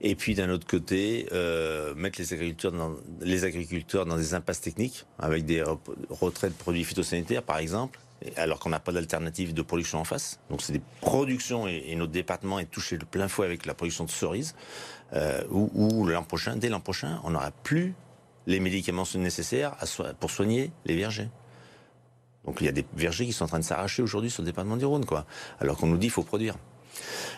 et 0.01 0.15
puis 0.15 0.37
d'un 0.37 0.51
autre 0.51 0.67
côté, 0.67 1.27
euh, 1.33 1.93
mettre 1.97 2.21
les 2.21 2.33
agriculteurs, 2.33 2.71
dans, 2.71 2.95
les 3.21 3.45
agriculteurs 3.45 4.07
dans 4.07 4.17
des 4.17 4.35
impasses 4.35 4.61
techniques, 4.61 5.07
avec 5.19 5.45
des 5.45 5.65
retraits 6.09 6.53
de 6.53 6.57
produits 6.57 6.85
phytosanitaires 6.85 7.43
par 7.43 7.59
exemple, 7.59 7.99
alors 8.37 8.59
qu'on 8.59 8.71
n'a 8.71 8.81
pas 8.81 8.93
d'alternative 8.93 9.55
de 9.55 9.63
production 9.63 10.01
en 10.01 10.05
face. 10.05 10.41
Donc 10.51 10.63
c'est 10.63 10.73
des 10.73 10.83
productions, 11.01 11.67
et, 11.67 11.95
notre 11.97 12.13
département 12.13 12.59
est 12.59 12.71
touché 12.71 12.99
de 12.99 13.05
plein 13.05 13.29
fouet 13.29 13.47
avec 13.47 13.67
la 13.67 13.75
production 13.75 14.05
de 14.05 14.11
cerises, 14.11 14.55
euh, 15.13 15.43
où, 15.51 16.07
l'an 16.07 16.23
prochain, 16.23 16.57
dès 16.57 16.69
l'an 16.69 16.81
prochain, 16.81 17.21
on 17.25 17.31
n'aura 17.31 17.51
plus 17.51 17.95
les 18.47 18.61
médicaments 18.61 19.05
nécessaires 19.15 19.77
pour 20.21 20.31
soigner 20.31 20.71
les 20.85 20.97
vergers. 20.97 21.29
Donc 22.45 22.59
il 22.61 22.67
y 22.67 22.69
a 22.69 22.73
des 22.73 22.85
vergers 22.95 23.25
qui 23.25 23.33
sont 23.33 23.45
en 23.45 23.49
train 23.49 23.59
de 23.59 23.65
s'arracher 23.65 24.03
aujourd'hui 24.03 24.31
sur 24.31 24.43
le 24.43 24.47
département 24.47 24.77
du 24.77 24.85
Rhône, 24.85 25.07
quoi. 25.07 25.25
Alors 25.61 25.79
qu'on 25.79 25.87
nous 25.87 25.97
dit 25.97 26.07
qu'il 26.07 26.13
faut 26.13 26.23
produire. 26.23 26.57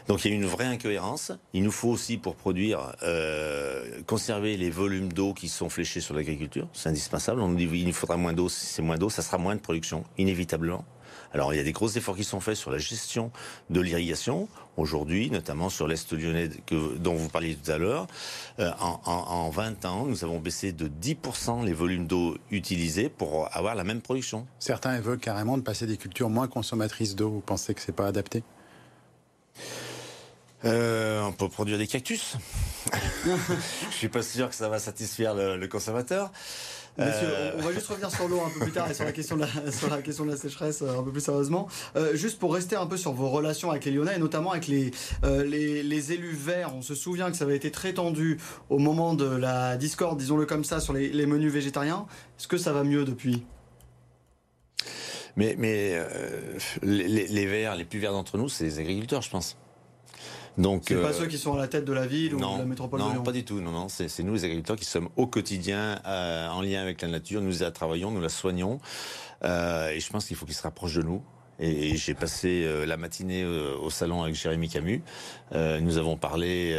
Donc 0.08 0.24
il 0.24 0.30
y 0.30 0.34
a 0.34 0.36
une 0.36 0.46
vraie 0.46 0.66
incohérence. 0.66 1.32
Il 1.52 1.62
nous 1.62 1.70
faut 1.70 1.88
aussi, 1.88 2.16
pour 2.16 2.36
produire, 2.36 2.94
euh, 3.02 4.02
conserver 4.06 4.56
les 4.56 4.70
volumes 4.70 5.12
d'eau 5.12 5.34
qui 5.34 5.48
sont 5.48 5.68
fléchés 5.68 6.00
sur 6.00 6.14
l'agriculture. 6.14 6.68
C'est 6.72 6.88
indispensable. 6.88 7.40
On 7.40 7.48
nous 7.48 7.56
dit 7.56 7.68
qu'il 7.68 7.86
nous 7.86 7.92
faudra 7.92 8.16
moins 8.16 8.32
d'eau. 8.32 8.48
Si 8.48 8.66
c'est 8.66 8.82
moins 8.82 8.96
d'eau, 8.96 9.10
ça 9.10 9.22
sera 9.22 9.38
moins 9.38 9.56
de 9.56 9.60
production, 9.60 10.04
inévitablement. 10.18 10.84
Alors 11.32 11.52
il 11.52 11.56
y 11.56 11.60
a 11.60 11.64
des 11.64 11.72
gros 11.72 11.88
efforts 11.88 12.16
qui 12.16 12.24
sont 12.24 12.40
faits 12.40 12.56
sur 12.56 12.70
la 12.70 12.78
gestion 12.78 13.30
de 13.70 13.80
l'irrigation 13.80 14.48
aujourd'hui, 14.76 15.30
notamment 15.30 15.68
sur 15.68 15.88
l'Est 15.88 16.12
lyonnais 16.12 16.50
que, 16.66 16.96
dont 16.96 17.14
vous 17.14 17.28
parliez 17.28 17.54
tout 17.54 17.70
à 17.70 17.78
l'heure. 17.78 18.06
Euh, 18.58 18.70
en, 18.80 19.00
en, 19.04 19.50
20 19.50 19.84
ans, 19.84 20.06
nous 20.06 20.24
avons 20.24 20.38
baissé 20.38 20.72
de 20.72 20.88
10% 20.88 21.64
les 21.64 21.72
volumes 21.72 22.06
d'eau 22.06 22.36
utilisés 22.50 23.08
pour 23.08 23.54
avoir 23.56 23.74
la 23.74 23.84
même 23.84 24.00
production. 24.00 24.46
Certains 24.58 24.96
évoquent 24.96 25.20
carrément 25.20 25.56
de 25.58 25.62
passer 25.62 25.86
des 25.86 25.96
cultures 25.96 26.30
moins 26.30 26.48
consommatrices 26.48 27.16
d'eau. 27.16 27.30
Vous 27.30 27.40
pensez 27.40 27.74
que 27.74 27.80
c'est 27.80 27.92
pas 27.92 28.06
adapté? 28.06 28.42
Euh, 30.64 31.22
on 31.22 31.32
peut 31.32 31.48
produire 31.48 31.78
des 31.78 31.86
cactus. 31.86 32.36
Je 33.90 33.96
suis 33.96 34.08
pas 34.08 34.22
sûr 34.22 34.48
que 34.48 34.54
ça 34.54 34.68
va 34.68 34.78
satisfaire 34.78 35.34
le 35.34 35.66
consommateur. 35.66 36.30
Euh, 36.98 37.52
on 37.58 37.62
va 37.62 37.72
juste 37.72 37.88
revenir 37.88 38.10
sur 38.10 38.26
l'eau 38.28 38.40
un 38.40 38.50
peu 38.50 38.60
plus 38.60 38.72
tard 38.72 38.90
et 38.90 38.94
sur 38.94 39.04
la 39.04 39.12
question 39.12 39.36
de 39.36 39.42
la, 39.42 39.72
sur 39.72 39.90
la, 39.90 40.00
question 40.00 40.24
de 40.24 40.30
la 40.30 40.36
sécheresse 40.36 40.82
euh, 40.82 40.98
un 40.98 41.02
peu 41.02 41.12
plus 41.12 41.20
sérieusement. 41.20 41.68
Euh, 41.96 42.16
juste 42.16 42.38
pour 42.38 42.54
rester 42.54 42.76
un 42.76 42.86
peu 42.86 42.96
sur 42.96 43.12
vos 43.12 43.28
relations 43.28 43.70
avec 43.70 43.84
les 43.84 43.92
Lyonnais 43.92 44.16
et 44.16 44.18
notamment 44.18 44.52
avec 44.52 44.66
les, 44.66 44.90
les, 45.22 45.82
les, 45.82 46.12
élus 46.12 46.32
verts. 46.32 46.74
On 46.74 46.82
se 46.82 46.94
souvient 46.94 47.30
que 47.30 47.36
ça 47.36 47.44
avait 47.44 47.56
été 47.56 47.70
très 47.70 47.92
tendu 47.92 48.38
au 48.70 48.78
moment 48.78 49.14
de 49.14 49.26
la 49.26 49.76
discorde, 49.76 50.18
disons-le 50.18 50.46
comme 50.46 50.64
ça, 50.64 50.80
sur 50.80 50.92
les, 50.92 51.08
les 51.08 51.26
menus 51.26 51.52
végétariens. 51.52 52.06
Est-ce 52.38 52.48
que 52.48 52.58
ça 52.58 52.72
va 52.72 52.84
mieux 52.84 53.04
depuis? 53.04 53.44
Mais, 55.36 55.54
mais 55.58 56.00
les, 56.82 57.26
les, 57.26 57.46
verts, 57.46 57.76
les 57.76 57.84
plus 57.84 57.98
verts 57.98 58.12
d'entre 58.12 58.38
nous, 58.38 58.48
c'est 58.48 58.64
les 58.64 58.78
agriculteurs, 58.78 59.20
je 59.20 59.28
pense. 59.28 59.58
Donc, 60.58 60.84
c'est 60.88 60.94
pas 60.94 61.08
euh, 61.08 61.12
ceux 61.12 61.26
qui 61.26 61.36
sont 61.36 61.54
à 61.54 61.58
la 61.58 61.68
tête 61.68 61.84
de 61.84 61.92
la 61.92 62.06
ville 62.06 62.34
ou 62.34 62.38
de 62.38 62.58
la 62.58 62.64
métropole 62.64 63.00
non, 63.00 63.08
de 63.08 63.12
Lyon. 63.14 63.22
pas 63.22 63.32
du 63.32 63.44
tout. 63.44 63.60
Non, 63.60 63.72
non, 63.72 63.88
c'est 63.88 64.22
nous 64.22 64.34
les 64.34 64.44
agriculteurs 64.44 64.76
qui 64.76 64.84
sommes 64.84 65.08
au 65.16 65.26
quotidien 65.26 66.00
euh, 66.06 66.48
en 66.48 66.62
lien 66.62 66.80
avec 66.80 67.02
la 67.02 67.08
nature. 67.08 67.42
Nous 67.42 67.58
la 67.60 67.70
travaillons, 67.70 68.10
nous 68.10 68.20
la 68.20 68.30
soignons, 68.30 68.80
euh, 69.44 69.90
et 69.90 70.00
je 70.00 70.10
pense 70.10 70.26
qu'il 70.26 70.36
faut 70.36 70.46
qu'ils 70.46 70.54
se 70.54 70.62
rapprochent 70.62 70.94
de 70.94 71.02
nous. 71.02 71.22
Et, 71.58 71.96
j'ai 71.96 72.14
passé 72.14 72.64
euh, 72.64 72.84
la 72.84 72.96
matinée 72.96 73.42
euh, 73.42 73.76
au 73.80 73.90
salon 73.90 74.22
avec 74.22 74.34
Jérémy 74.34 74.68
Camus. 74.68 75.02
Euh, 75.54 75.80
nous 75.80 75.96
avons 75.96 76.16
parlé 76.16 76.76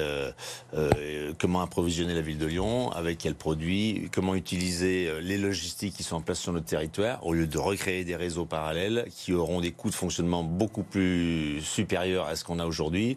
comment 1.39 1.61
approvisionner 1.61 2.13
la 2.13 2.21
ville 2.21 2.37
de 2.37 2.45
Lyon, 2.45 2.91
avec 2.91 3.17
quels 3.17 3.35
produits, 3.35 4.09
comment 4.13 4.35
utiliser 4.35 5.09
les 5.21 5.37
logistiques 5.37 5.95
qui 5.95 6.03
sont 6.03 6.17
en 6.17 6.21
place 6.21 6.39
sur 6.39 6.51
notre 6.51 6.65
territoire, 6.65 7.25
au 7.25 7.33
lieu 7.33 7.47
de 7.47 7.57
recréer 7.57 8.03
des 8.03 8.15
réseaux 8.15 8.45
parallèles 8.45 9.07
qui 9.15 9.33
auront 9.33 9.61
des 9.61 9.71
coûts 9.71 9.89
de 9.89 9.95
fonctionnement 9.95 10.43
beaucoup 10.43 10.83
plus 10.83 11.61
supérieurs 11.61 12.27
à 12.27 12.35
ce 12.35 12.43
qu'on 12.43 12.59
a 12.59 12.65
aujourd'hui. 12.65 13.15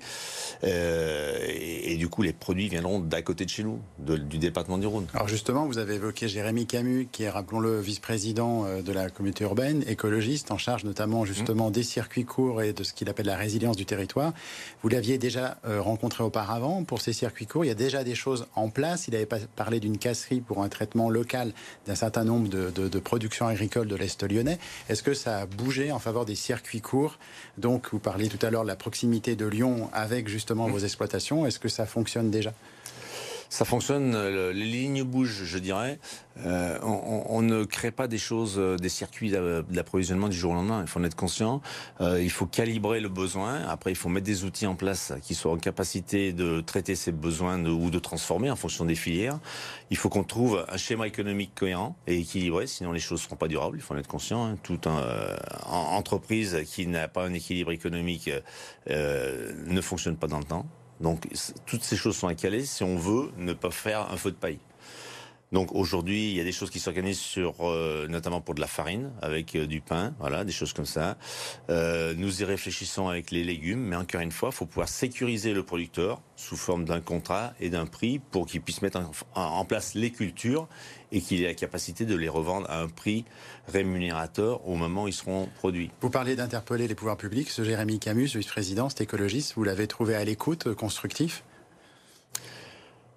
Et, 0.62 1.96
du 1.96 2.08
coup, 2.08 2.22
les 2.22 2.32
produits 2.32 2.68
viendront 2.68 3.00
d'à 3.00 3.22
côté 3.22 3.44
de 3.44 3.50
chez 3.50 3.64
nous, 3.64 3.80
du 3.98 4.38
département 4.38 4.78
du 4.78 4.86
Rhône. 4.86 5.06
Alors 5.14 5.28
justement, 5.28 5.66
vous 5.66 5.78
avez 5.78 5.94
évoqué 5.94 6.28
Jérémy 6.28 6.66
Camus, 6.66 7.08
qui 7.10 7.24
est, 7.24 7.30
rappelons-le, 7.30 7.80
vice-président 7.80 8.80
de 8.80 8.92
la 8.92 9.10
communauté 9.10 9.44
urbaine, 9.44 9.82
écologiste, 9.86 10.50
en 10.50 10.58
charge 10.58 10.84
notamment 10.84 11.24
justement 11.24 11.49
des 11.70 11.82
circuits 11.82 12.24
courts 12.24 12.62
et 12.62 12.72
de 12.72 12.84
ce 12.84 12.92
qu'il 12.92 13.08
appelle 13.08 13.26
la 13.26 13.36
résilience 13.36 13.76
du 13.76 13.86
territoire. 13.86 14.32
Vous 14.82 14.88
l'aviez 14.88 15.18
déjà 15.18 15.58
euh, 15.66 15.80
rencontré 15.80 16.22
auparavant 16.24 16.84
pour 16.84 17.00
ces 17.00 17.12
circuits 17.12 17.46
courts. 17.46 17.64
Il 17.64 17.68
y 17.68 17.72
a 17.72 17.74
déjà 17.74 18.04
des 18.04 18.14
choses 18.14 18.46
en 18.54 18.70
place. 18.70 19.08
Il 19.08 19.14
avait 19.14 19.28
parlé 19.56 19.80
d'une 19.80 19.98
casserie 19.98 20.40
pour 20.40 20.62
un 20.62 20.68
traitement 20.68 21.10
local 21.10 21.52
d'un 21.86 21.94
certain 21.94 22.24
nombre 22.24 22.48
de, 22.48 22.70
de, 22.70 22.88
de 22.88 22.98
productions 22.98 23.46
agricoles 23.46 23.88
de 23.88 23.96
l'Est 23.96 24.22
lyonnais. 24.22 24.58
Est-ce 24.88 25.02
que 25.02 25.14
ça 25.14 25.38
a 25.38 25.46
bougé 25.46 25.92
en 25.92 25.98
faveur 25.98 26.24
des 26.24 26.34
circuits 26.34 26.80
courts? 26.80 27.18
Donc, 27.58 27.88
vous 27.92 27.98
parliez 27.98 28.28
tout 28.28 28.44
à 28.44 28.50
l'heure 28.50 28.62
de 28.62 28.68
la 28.68 28.76
proximité 28.76 29.36
de 29.36 29.46
Lyon 29.46 29.90
avec 29.92 30.28
justement 30.28 30.68
vos 30.68 30.78
exploitations. 30.78 31.46
Est-ce 31.46 31.58
que 31.58 31.68
ça 31.68 31.86
fonctionne 31.86 32.30
déjà? 32.30 32.52
Ça 33.50 33.64
fonctionne, 33.64 34.16
les 34.50 34.64
lignes 34.64 35.02
bougent, 35.02 35.44
je 35.44 35.58
dirais. 35.58 35.98
Euh, 36.46 36.78
on, 36.82 37.42
ne 37.42 37.64
crée 37.64 37.90
pas 37.90 38.06
des 38.06 38.16
choses, 38.16 38.54
euh, 38.58 38.76
des 38.76 38.88
circuits 38.88 39.30
d'approvisionnement 39.30 40.28
du 40.28 40.36
jour 40.36 40.52
au 40.52 40.54
lendemain. 40.54 40.80
Il 40.82 40.86
faut 40.86 41.00
en 41.00 41.04
être 41.04 41.16
conscient. 41.16 41.60
Euh, 42.00 42.22
il 42.22 42.30
faut 42.30 42.46
calibrer 42.46 43.00
le 43.00 43.08
besoin. 43.08 43.62
Après, 43.68 43.90
il 43.90 43.96
faut 43.96 44.08
mettre 44.08 44.26
des 44.26 44.44
outils 44.44 44.66
en 44.66 44.76
place 44.76 45.12
qui 45.22 45.34
soient 45.34 45.52
en 45.52 45.58
capacité 45.58 46.32
de 46.32 46.60
traiter 46.60 46.94
ces 46.94 47.10
besoins 47.10 47.62
ou 47.66 47.90
de 47.90 47.98
transformer 47.98 48.50
en 48.50 48.56
fonction 48.56 48.84
des 48.84 48.94
filières. 48.94 49.40
Il 49.90 49.96
faut 49.96 50.08
qu'on 50.08 50.24
trouve 50.24 50.64
un 50.68 50.76
schéma 50.76 51.08
économique 51.08 51.52
cohérent 51.54 51.96
et 52.06 52.18
équilibré, 52.20 52.68
sinon 52.68 52.92
les 52.92 53.00
choses 53.00 53.20
ne 53.20 53.24
seront 53.24 53.36
pas 53.36 53.48
durables. 53.48 53.78
Il 53.78 53.82
faut 53.82 53.94
en 53.94 53.98
être 53.98 54.06
conscient. 54.06 54.46
Hein. 54.46 54.58
Toute 54.62 54.86
entreprise 55.66 56.58
qui 56.66 56.86
n'a 56.86 57.08
pas 57.08 57.24
un 57.24 57.34
équilibre 57.34 57.72
économique 57.72 58.30
ne 58.88 59.80
fonctionne 59.80 60.16
pas 60.16 60.28
dans 60.28 60.38
le 60.38 60.44
temps. 60.44 60.66
Donc 61.00 61.26
toutes 61.66 61.82
ces 61.82 61.96
choses 61.96 62.16
sont 62.16 62.28
à 62.28 62.34
caler 62.34 62.64
si 62.64 62.84
on 62.84 62.96
veut 62.96 63.30
ne 63.38 63.52
pas 63.52 63.70
faire 63.70 64.10
un 64.12 64.16
feu 64.16 64.30
de 64.30 64.36
paille. 64.36 64.58
Donc 65.52 65.74
aujourd'hui, 65.74 66.30
il 66.30 66.36
y 66.36 66.40
a 66.40 66.44
des 66.44 66.52
choses 66.52 66.70
qui 66.70 66.78
s'organisent 66.78 67.18
sur, 67.18 67.54
euh, 67.60 68.06
notamment 68.08 68.40
pour 68.40 68.54
de 68.54 68.60
la 68.60 68.68
farine, 68.68 69.10
avec 69.20 69.56
euh, 69.56 69.66
du 69.66 69.80
pain, 69.80 70.14
voilà, 70.20 70.44
des 70.44 70.52
choses 70.52 70.72
comme 70.72 70.86
ça. 70.86 71.16
Euh, 71.70 72.14
nous 72.16 72.40
y 72.40 72.44
réfléchissons 72.44 73.08
avec 73.08 73.32
les 73.32 73.42
légumes, 73.42 73.80
mais 73.80 73.96
encore 73.96 74.20
une 74.20 74.30
fois, 74.30 74.50
il 74.52 74.54
faut 74.54 74.66
pouvoir 74.66 74.88
sécuriser 74.88 75.52
le 75.52 75.64
producteur 75.64 76.20
sous 76.36 76.56
forme 76.56 76.84
d'un 76.84 77.00
contrat 77.00 77.52
et 77.58 77.68
d'un 77.68 77.86
prix 77.86 78.20
pour 78.20 78.46
qu'il 78.46 78.60
puisse 78.60 78.80
mettre 78.80 79.00
en, 79.34 79.64
place 79.64 79.94
les 79.94 80.10
cultures 80.10 80.68
et 81.10 81.20
qu'il 81.20 81.42
ait 81.42 81.48
la 81.48 81.54
capacité 81.54 82.04
de 82.06 82.14
les 82.14 82.28
revendre 82.28 82.70
à 82.70 82.80
un 82.80 82.88
prix 82.88 83.24
rémunérateur 83.66 84.66
au 84.68 84.76
moment 84.76 85.04
où 85.04 85.08
ils 85.08 85.12
seront 85.12 85.48
produits. 85.56 85.90
Vous 86.00 86.10
parliez 86.10 86.36
d'interpeller 86.36 86.86
les 86.86 86.94
pouvoirs 86.94 87.16
publics. 87.16 87.50
Ce 87.50 87.62
Jérémy 87.64 87.98
Camus, 87.98 88.36
vice-président, 88.36 88.88
écologiste, 88.88 89.54
vous 89.56 89.64
l'avez 89.64 89.86
trouvé 89.86 90.14
à 90.14 90.24
l'écoute, 90.24 90.72
constructif 90.74 91.42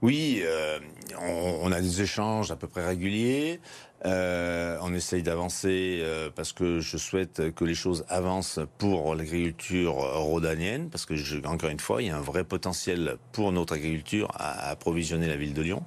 oui, 0.04 0.42
euh, 0.44 0.80
on, 1.22 1.72
a 1.72 1.80
des 1.80 2.02
échanges 2.02 2.52
à 2.52 2.58
peu 2.58 2.68
près 2.68 2.86
réguliers. 2.86 3.62
Euh, 4.06 4.78
on 4.82 4.94
essaye 4.94 5.24
d'avancer 5.24 6.02
euh, 6.02 6.30
parce 6.30 6.52
que 6.52 6.82
je 6.82 6.98
souhaite 6.98 7.54
que 7.56 7.64
les 7.64 7.74
choses 7.74 8.04
avancent 8.10 8.60
pour 8.78 9.16
l'agriculture 9.16 9.94
rhodanienne, 9.94 10.90
parce 10.90 11.06
que, 11.06 11.16
je, 11.16 11.38
encore 11.48 11.70
une 11.70 11.80
fois, 11.80 12.02
il 12.02 12.10
y 12.10 12.12
a 12.12 12.18
un 12.18 12.22
vrai 12.22 12.44
potentiel 12.44 13.16
pour 13.32 13.54
notre 13.54 13.76
agriculture 13.76 14.30
à, 14.34 14.72
approvisionner 14.72 15.30
la 15.30 15.38
ville 15.38 15.54
de 15.54 15.62
Lyon. 15.62 15.84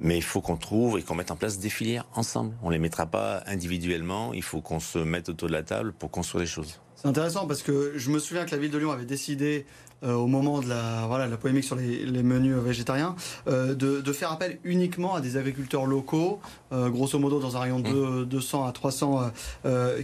Mais 0.00 0.16
il 0.16 0.24
faut 0.24 0.40
qu'on 0.40 0.56
trouve 0.56 0.98
et 0.98 1.02
qu'on 1.02 1.14
mette 1.14 1.30
en 1.30 1.36
place 1.36 1.60
des 1.60 1.70
filières 1.70 2.06
ensemble. 2.16 2.52
On 2.64 2.70
les 2.70 2.80
mettra 2.80 3.06
pas 3.06 3.44
individuellement. 3.46 4.34
Il 4.34 4.42
faut 4.42 4.60
qu'on 4.60 4.80
se 4.80 4.98
mette 4.98 5.28
autour 5.28 5.46
de 5.46 5.52
la 5.52 5.62
table 5.62 5.92
pour 5.92 6.10
construire 6.10 6.40
les 6.40 6.50
choses. 6.50 6.80
C'est 7.06 7.10
intéressant 7.10 7.46
parce 7.46 7.62
que 7.62 7.92
je 7.94 8.10
me 8.10 8.18
souviens 8.18 8.44
que 8.46 8.50
la 8.50 8.56
ville 8.56 8.72
de 8.72 8.78
Lyon 8.78 8.90
avait 8.90 9.04
décidé 9.04 9.64
euh, 10.02 10.14
au 10.14 10.26
moment 10.26 10.60
de 10.60 10.68
la, 10.68 11.04
voilà, 11.06 11.28
la 11.28 11.36
polémique 11.36 11.62
sur 11.62 11.76
les, 11.76 12.04
menus 12.24 12.56
végétariens, 12.56 13.14
euh, 13.46 13.76
de, 13.76 14.12
faire 14.12 14.32
appel 14.32 14.58
uniquement 14.64 15.14
à 15.14 15.20
des 15.20 15.36
agriculteurs 15.36 15.86
locaux, 15.86 16.40
euh, 16.72 16.88
grosso 16.88 17.16
modo 17.20 17.38
dans 17.38 17.56
un 17.56 17.60
rayon 17.60 17.78
de 17.78 18.24
200 18.24 18.64
mmh. 18.64 18.68
à 18.68 18.72
300 18.72 19.30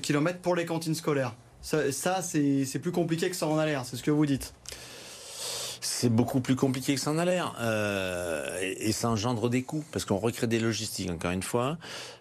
km 0.00 0.38
pour 0.38 0.54
les 0.54 0.64
cantines 0.64 0.94
scolaires. 0.94 1.34
Ça, 1.60 2.22
c'est 2.22 2.78
plus 2.80 2.92
compliqué 2.92 3.28
que 3.30 3.34
ça 3.34 3.48
en 3.48 3.58
a 3.58 3.66
l'air, 3.66 3.84
c'est 3.84 3.96
ce 3.96 4.04
que 4.04 4.12
vous 4.12 4.24
dites. 4.24 4.54
C'est 5.84 6.08
beaucoup 6.08 6.40
plus 6.40 6.56
compliqué 6.56 6.94
que 6.94 7.00
ça 7.00 7.10
en 7.10 7.18
a 7.18 7.24
l'air. 7.24 7.54
et, 8.62 8.92
ça 8.92 9.10
engendre 9.10 9.50
des 9.50 9.62
coûts, 9.62 9.84
parce 9.92 10.04
qu'on 10.04 10.16
recrée 10.16 10.46
des 10.46 10.60
logistiques, 10.60 11.10
encore 11.10 11.32
une 11.32 11.42
fois. 11.42 11.76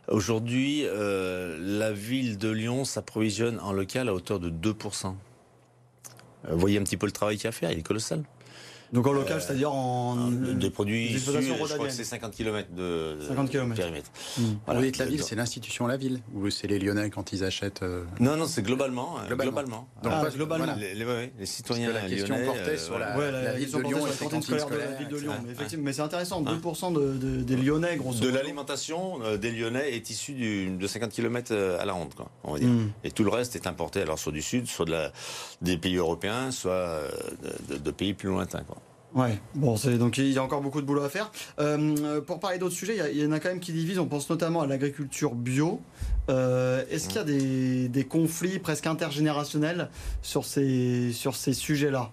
Aujourd'hui, 0.08 0.84
la 0.84 1.92
ville 1.92 2.38
de 2.38 2.50
Lyon 2.50 2.86
s'approvisionne 2.86 3.60
en 3.60 3.72
local 3.72 4.10
à 4.10 4.14
hauteur 4.14 4.40
de 4.40 4.50
2%. 4.50 5.14
Vous 6.50 6.60
voyez 6.60 6.80
un 6.80 6.84
petit 6.84 6.98
peu 6.98 7.06
le 7.06 7.12
travail 7.12 7.38
qu'il 7.38 7.44
y 7.44 7.48
a 7.48 7.50
à 7.50 7.52
faire, 7.52 7.72
il 7.72 7.80
est 7.80 7.84
colossal. 7.84 8.24
Donc 8.92 9.08
en 9.08 9.14
local, 9.14 9.42
c'est-à-dire 9.42 9.74
en. 9.74 10.30
Des 10.30 10.70
produits 10.70 11.06
issus, 11.06 11.32
je 11.32 11.54
crois 11.54 11.88
que 11.88 11.94
c'est 11.94 12.04
50 12.04 12.34
km 12.34 12.70
de 12.74 13.18
50 13.28 13.50
km. 13.50 13.76
périmètre. 13.76 14.12
Mmh. 14.38 14.44
Voilà. 14.66 14.80
Vous 14.80 14.86
dites 14.86 14.98
la 14.98 15.06
ville, 15.06 15.24
c'est 15.24 15.36
l'institution 15.36 15.88
la 15.88 15.98
ville 15.98 16.20
Ou 16.34 16.50
c'est 16.50 16.68
les 16.68 16.78
Lyonnais 16.78 17.10
quand 17.10 17.32
ils 17.32 17.44
achètent 17.44 17.84
euh, 17.84 18.04
Non, 18.20 18.36
non, 18.36 18.48
c'est 18.48 18.62
globalement. 18.62 19.18
Euh, 19.20 19.36
globalement. 19.36 19.88
Donc, 20.04 20.14
ah, 20.14 20.30
globalement. 20.34 20.76
Les, 20.78 20.94
les, 20.94 21.32
les, 21.40 21.46
citoyens 21.46 21.94
la 21.94 22.02
question 22.02 22.36
lyonnais, 22.36 22.46
portait 22.46 22.78
sur 22.78 23.00
la, 23.00 23.18
ouais, 23.18 23.32
la, 23.32 23.44
la 23.44 23.54
ville 23.54 23.72
de 23.72 23.78
Lyon 23.78 24.08
et 24.08 24.18
cantines 24.18 24.42
scolaires 24.42 24.70
de 24.70 24.76
la 24.76 24.92
ville 24.92 25.08
de 25.08 25.18
Lyon. 25.18 25.34
Mais, 25.46 25.52
effectivement, 25.52 25.86
mais 25.86 25.94
c'est 25.94 26.02
intéressant, 26.02 26.44
2% 26.44 26.94
de, 26.94 27.14
de, 27.14 27.42
des 27.44 27.56
Lyonnais, 27.56 27.96
grosso 27.96 28.18
modo. 28.18 28.30
De 28.30 28.36
l'alimentation 28.36 29.22
euh, 29.24 29.38
des 29.38 29.52
Lyonnais 29.52 29.94
est 29.94 30.10
issue 30.10 30.34
de 30.70 30.88
50 30.88 31.12
km 31.12 31.54
à 31.54 31.86
la 31.86 31.94
ronde, 31.94 32.14
quoi, 32.14 32.30
on 32.44 32.54
va 32.54 32.60
dire. 32.60 32.68
Mmh. 32.68 32.92
Et 33.06 33.12
tout 33.12 33.24
le 33.24 33.30
reste 33.30 33.56
est 33.56 33.68
importé, 33.68 34.02
alors 34.02 34.20
soit 34.20 34.32
du 34.32 34.42
sud, 34.42 34.68
soit 34.68 34.86
de 34.86 34.92
la, 34.92 35.12
des 35.62 35.78
pays 35.78 35.96
européens, 35.96 36.52
soit 36.52 37.02
de, 37.70 37.78
de 37.78 37.92
pays 37.92 38.14
plus 38.14 38.30
lointains, 38.30 38.64
quoi. 38.64 38.81
Ouais, 39.14 39.40
bon, 39.56 39.76
c'est 39.76 39.98
donc 39.98 40.18
il 40.18 40.32
y 40.32 40.38
a 40.38 40.44
encore 40.44 40.62
beaucoup 40.62 40.80
de 40.80 40.86
boulot 40.86 41.04
à 41.04 41.10
faire. 41.10 41.32
Euh, 41.60 42.22
pour 42.22 42.40
parler 42.40 42.58
d'autres 42.58 42.76
sujets, 42.76 42.98
il 43.14 43.22
y, 43.22 43.26
en 43.26 43.32
a 43.34 43.40
quand 43.40 43.50
même 43.50 43.60
qui 43.60 43.74
divisent. 43.74 44.00
On 44.00 44.08
pense 44.08 44.30
notamment 44.30 44.62
à 44.62 44.68
l'agriculture 44.68 45.36
bio. 45.36 45.82
Euh, 46.30 46.86
est-ce 46.90 47.08
qu'il 47.08 47.18
y 47.18 47.20
a 47.20 47.24
des, 47.24 47.90
des, 47.90 48.06
conflits 48.06 48.60
presque 48.60 48.88
intergénérationnels 48.88 49.90
sur 50.22 50.46
ces, 50.46 51.12
sur 51.12 51.36
ces 51.36 51.54
sujets-là? 51.54 52.12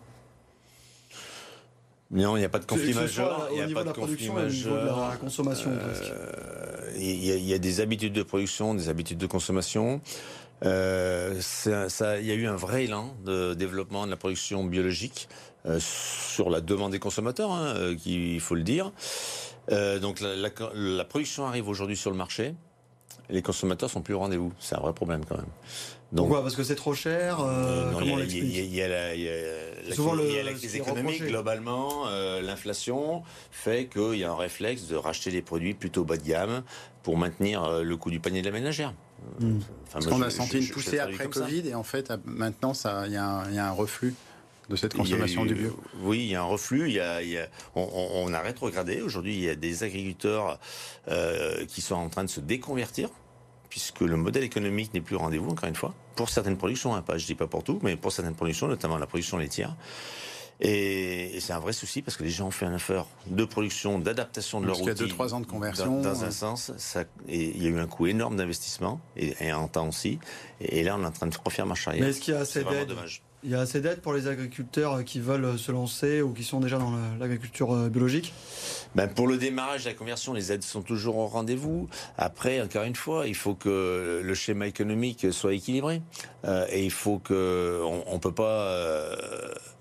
Non, 2.10 2.36
il 2.36 2.40
n'y 2.40 2.46
a 2.46 2.48
pas 2.48 2.58
de 2.58 2.64
conflit 2.64 2.94
majeur. 2.94 3.48
Au 3.52 3.64
niveau 3.66 3.80
de 3.80 3.86
la 3.86 3.92
production 3.92 4.38
et 4.38 4.44
au 4.44 4.48
niveau 4.48 4.70
de 4.70 4.86
la 4.86 5.16
consommation. 5.20 5.70
Euh, 5.70 6.90
il 6.96 7.24
y, 7.24 7.52
a 7.52 7.58
des 7.58 7.80
habitudes 7.80 8.14
de 8.14 8.22
production, 8.22 8.74
des 8.74 8.88
habitudes 8.88 9.18
de 9.18 9.26
consommation. 9.26 10.00
Euh, 10.64 11.38
ça, 11.40 12.18
il 12.18 12.26
y 12.26 12.32
a 12.32 12.34
eu 12.34 12.46
un 12.46 12.56
vrai 12.56 12.84
élan 12.84 13.14
de 13.24 13.54
développement 13.54 14.06
de 14.06 14.10
la 14.10 14.16
production 14.16 14.64
biologique 14.64 15.28
sur 15.78 16.50
la 16.50 16.60
demande 16.60 16.92
des 16.92 16.98
consommateurs, 16.98 17.52
hein, 17.52 17.74
euh, 17.76 17.96
il 18.06 18.40
faut 18.40 18.54
le 18.54 18.62
dire. 18.62 18.92
Euh, 19.70 19.98
donc 19.98 20.20
la, 20.20 20.34
la, 20.34 20.50
la, 20.74 21.04
production 21.04 21.46
arrive 21.46 21.68
aujourd'hui 21.68 21.96
sur 21.96 22.10
le 22.10 22.16
marché. 22.16 22.54
Les 23.28 23.42
consommateurs 23.42 23.90
sont 23.90 24.00
plus 24.00 24.14
au 24.14 24.20
rendez-vous. 24.20 24.52
C'est 24.58 24.76
un 24.76 24.80
vrai 24.80 24.94
problème 24.94 25.24
quand 25.26 25.36
même. 25.36 25.50
Donc, 26.10 26.28
Pourquoi? 26.28 26.42
Parce 26.42 26.56
que 26.56 26.62
c'est 26.62 26.74
trop 26.74 26.94
cher 26.94 27.38
euh, 27.40 27.90
non, 27.90 28.00
Il 28.00 28.32
y, 28.32 28.76
y, 28.76 28.80
a 28.80 28.88
la, 28.88 29.14
y 29.14 29.28
a 29.28 29.32
la, 29.34 30.24
y 30.24 30.38
a 30.38 30.42
la 30.42 30.52
crise 30.54 30.74
économique 30.74 31.22
globalement. 31.22 32.08
Euh, 32.08 32.40
L'inflation 32.40 33.22
fait 33.50 33.88
qu'il 33.88 34.14
y 34.14 34.24
a 34.24 34.30
un 34.30 34.36
réflexe 34.36 34.86
de 34.86 34.96
racheter 34.96 35.30
des 35.30 35.42
produits 35.42 35.74
plutôt 35.74 36.04
bas 36.04 36.16
de 36.16 36.22
gamme 36.22 36.62
pour 37.02 37.18
maintenir 37.18 37.62
euh, 37.62 37.82
le 37.82 37.96
coût 37.98 38.10
du 38.10 38.20
panier 38.20 38.40
de 38.40 38.46
la 38.46 38.52
ménagère. 38.52 38.94
Mmh. 39.40 39.58
Enfin, 39.58 39.64
Parce 39.92 40.06
qu'on 40.06 40.22
a 40.22 40.30
senti 40.30 40.60
une 40.60 40.68
poussée 40.68 40.98
après 40.98 41.28
Covid 41.28 41.68
et 41.68 41.74
en 41.74 41.82
fait 41.82 42.10
maintenant 42.24 42.72
il 43.04 43.10
y, 43.10 43.14
y, 43.14 43.18
a 43.18 43.66
un 43.66 43.72
reflux 43.72 44.14
de 44.68 44.76
cette 44.76 44.94
consommation 44.94 45.44
du 45.44 45.54
bio? 45.54 45.78
Oui, 46.02 46.18
il 46.20 46.26
y 46.26 46.34
a 46.34 46.42
un 46.42 46.46
reflux. 46.46 46.88
Il 46.88 46.94
y 46.94 47.00
a, 47.00 47.22
il 47.22 47.30
y 47.30 47.38
a, 47.38 47.48
on, 47.74 47.88
on, 47.92 48.32
a 48.32 48.40
rétrogradé. 48.40 49.00
Aujourd'hui, 49.00 49.34
il 49.34 49.42
y 49.42 49.48
a 49.48 49.54
des 49.54 49.82
agriculteurs 49.82 50.58
euh, 51.08 51.64
qui 51.66 51.80
sont 51.80 51.94
en 51.94 52.08
train 52.08 52.24
de 52.24 52.30
se 52.30 52.40
déconvertir 52.40 53.08
puisque 53.68 54.00
le 54.00 54.16
modèle 54.16 54.44
économique 54.44 54.94
n'est 54.94 55.00
plus 55.00 55.16
au 55.16 55.18
rendez-vous, 55.18 55.50
encore 55.50 55.68
une 55.68 55.74
fois, 55.74 55.94
pour 56.16 56.30
certaines 56.30 56.56
productions, 56.56 56.94
hein, 56.94 57.02
pas, 57.02 57.18
je 57.18 57.26
dis 57.26 57.34
pas 57.34 57.46
pour 57.46 57.62
tout, 57.62 57.78
mais 57.82 57.96
pour 57.96 58.12
certaines 58.12 58.34
productions, 58.34 58.66
notamment 58.66 58.96
la 58.98 59.06
production 59.06 59.36
laitière. 59.36 59.76
Et, 60.60 61.36
et 61.36 61.40
c'est 61.40 61.52
un 61.52 61.60
vrai 61.60 61.72
souci 61.72 62.02
parce 62.02 62.16
que 62.16 62.24
les 62.24 62.30
gens 62.30 62.48
ont 62.48 62.50
fait 62.50 62.66
un 62.66 62.74
effort 62.74 63.08
de 63.26 63.44
production, 63.44 64.00
d'adaptation 64.00 64.60
de 64.60 64.66
leur 64.66 64.80
outil. 64.80 64.90
Il 65.04 65.08
y 65.08 65.10
a 65.12 65.14
2-3 65.14 65.34
ans 65.34 65.40
de 65.40 65.46
conversion. 65.46 66.00
Dans, 66.00 66.10
dans 66.10 66.24
un 66.24 66.30
sens, 66.32 66.72
ça, 66.78 67.04
et 67.28 67.50
il 67.54 67.62
y 67.62 67.66
a 67.66 67.70
eu 67.70 67.78
un 67.78 67.86
coût 67.86 68.06
énorme 68.08 68.36
d'investissement, 68.36 69.00
et, 69.16 69.34
et, 69.40 69.52
en 69.52 69.68
temps 69.68 69.88
aussi. 69.88 70.18
Et, 70.60 70.80
et, 70.80 70.82
là, 70.82 70.96
on 70.98 71.02
est 71.04 71.06
en 71.06 71.12
train 71.12 71.28
de 71.28 71.36
refaire 71.44 71.66
marche 71.66 71.86
arrière. 71.86 72.02
Mais 72.02 72.10
est-ce 72.10 72.20
qu'il 72.20 72.34
y 72.34 72.36
a 72.36 72.40
assez 72.40 72.64
d'aide 72.64 72.92
il 73.44 73.50
y 73.50 73.54
a 73.54 73.60
assez 73.60 73.80
d'aide 73.80 74.00
pour 74.00 74.12
les 74.12 74.26
agriculteurs 74.26 75.04
qui 75.04 75.20
veulent 75.20 75.58
se 75.58 75.70
lancer 75.70 76.22
ou 76.22 76.32
qui 76.32 76.42
sont 76.42 76.60
déjà 76.60 76.78
dans 76.78 76.92
l'agriculture 77.20 77.72
euh, 77.72 77.88
biologique? 77.88 78.34
Ben 78.94 79.06
Pour 79.06 79.28
le 79.28 79.36
démarrage 79.36 79.84
la 79.84 79.94
conversion, 79.94 80.32
les 80.32 80.50
aides 80.50 80.64
sont 80.64 80.82
toujours 80.82 81.18
au 81.18 81.26
rendez-vous. 81.26 81.88
Après, 82.16 82.60
encore 82.60 82.82
une 82.82 82.96
fois, 82.96 83.26
il 83.26 83.34
faut 83.34 83.54
que 83.54 84.22
le 84.24 84.34
schéma 84.34 84.66
économique 84.66 85.32
soit 85.32 85.54
équilibré. 85.54 86.02
Euh, 86.44 86.66
et 86.70 86.84
il 86.84 86.90
faut 86.90 87.18
que 87.18 87.80
on, 87.84 88.14
ne 88.14 88.18
peut 88.18 88.34
pas 88.34 88.62
euh, 88.62 89.16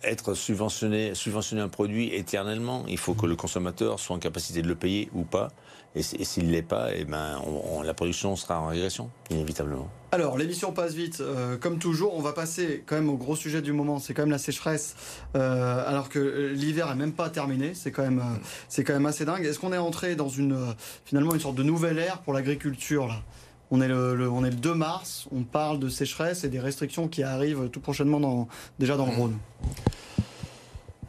être 0.04 0.34
subventionné, 0.34 1.15
subventionner 1.15 1.62
un 1.62 1.70
produit 1.70 2.13
éternellement. 2.13 2.84
Il 2.88 2.98
faut 2.98 3.13
que 3.13 3.26
le 3.26 3.36
consommateur 3.36 4.00
soit 4.00 4.15
en 4.15 4.20
capacité 4.20 4.62
de 4.62 4.67
le 4.67 4.76
payer 4.76 5.10
ou 5.13 5.24
pas. 5.24 5.50
Et, 5.98 6.04
s'il 6.04 6.48
ne 6.48 6.52
l'est 6.52 6.62
pas, 6.62 6.94
et 6.94 7.00
eh 7.02 7.06
ben, 7.06 7.42
la 7.84 7.94
production 7.96 8.36
sera 8.36 8.62
en 8.62 8.68
régression, 8.68 9.10
inévitablement. 9.32 9.90
Alors, 10.12 10.38
l'émission 10.38 10.72
passe 10.72 10.94
vite. 10.94 11.22
Euh, 11.22 11.58
comme 11.58 11.80
toujours, 11.80 12.16
on 12.16 12.22
va 12.22 12.34
passer 12.34 12.84
quand 12.86 12.96
même 12.96 13.10
au 13.10 13.18
gros 13.18 13.36
sujet 13.36 13.64
du 13.64 13.74
moment. 13.74 13.98
C'est 13.98 14.14
quand 14.14 14.22
même 14.22 14.32
la 14.32 14.38
sécheresse, 14.38 14.96
euh, 15.36 15.84
alors 15.88 16.10
que 16.10 16.52
l'hiver 16.54 16.92
est 16.92 16.96
même 16.96 17.14
pas 17.14 17.30
terminé. 17.30 17.74
C'est 17.74 17.92
quand 17.92 18.04
même, 18.04 18.20
euh, 18.20 18.84
quand 18.84 18.94
même 18.94 19.08
assez 19.08 19.26
dingue. 19.26 19.44
Est-ce 19.44 19.60
qu'on 19.60 19.74
est 19.74 19.78
entré 19.78 20.16
dans 20.16 20.30
une, 20.30 20.76
finalement, 21.04 21.34
une 21.34 21.40
sorte 21.40 21.56
de 21.56 21.64
nouvelle 21.64 21.98
ère 21.98 22.20
pour 22.20 22.34
l'agriculture 22.34 23.24
on 23.70 23.82
est 23.82 23.90
le, 23.90 24.16
le, 24.16 24.30
on 24.30 24.46
est 24.46 24.50
le 24.50 24.56
2 24.56 24.74
mars. 24.76 25.28
On 25.36 25.44
parle 25.44 25.80
de 25.80 25.90
sécheresse 25.90 26.46
et 26.46 26.48
des 26.48 26.62
restrictions 26.62 27.10
qui 27.10 27.22
arrivent 27.24 27.68
tout 27.70 27.82
prochainement 27.82 28.22
dans, 28.22 28.48
déjà 28.80 28.96
dans 28.96 29.06
le 29.06 29.12
Rhône. 29.12 29.38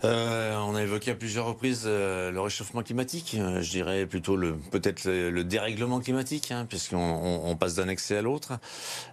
Euh, 0.04 0.56
on 0.58 0.76
a 0.76 0.82
évoqué 0.82 1.10
à 1.10 1.14
plusieurs 1.16 1.46
reprises 1.46 1.82
euh, 1.86 2.30
le 2.30 2.40
réchauffement 2.40 2.82
climatique. 2.82 3.36
Euh, 3.36 3.62
je 3.62 3.70
dirais 3.70 4.06
plutôt 4.06 4.36
le 4.36 4.54
peut-être 4.54 5.04
le, 5.04 5.30
le, 5.30 5.42
dérèglement 5.42 5.98
climatique, 5.98 6.52
hein, 6.52 6.66
puisqu'on 6.68 6.98
on, 6.98 7.50
on 7.50 7.56
passe 7.56 7.74
d'un 7.74 7.88
excès 7.88 8.16
à 8.18 8.22
l'autre. 8.22 8.52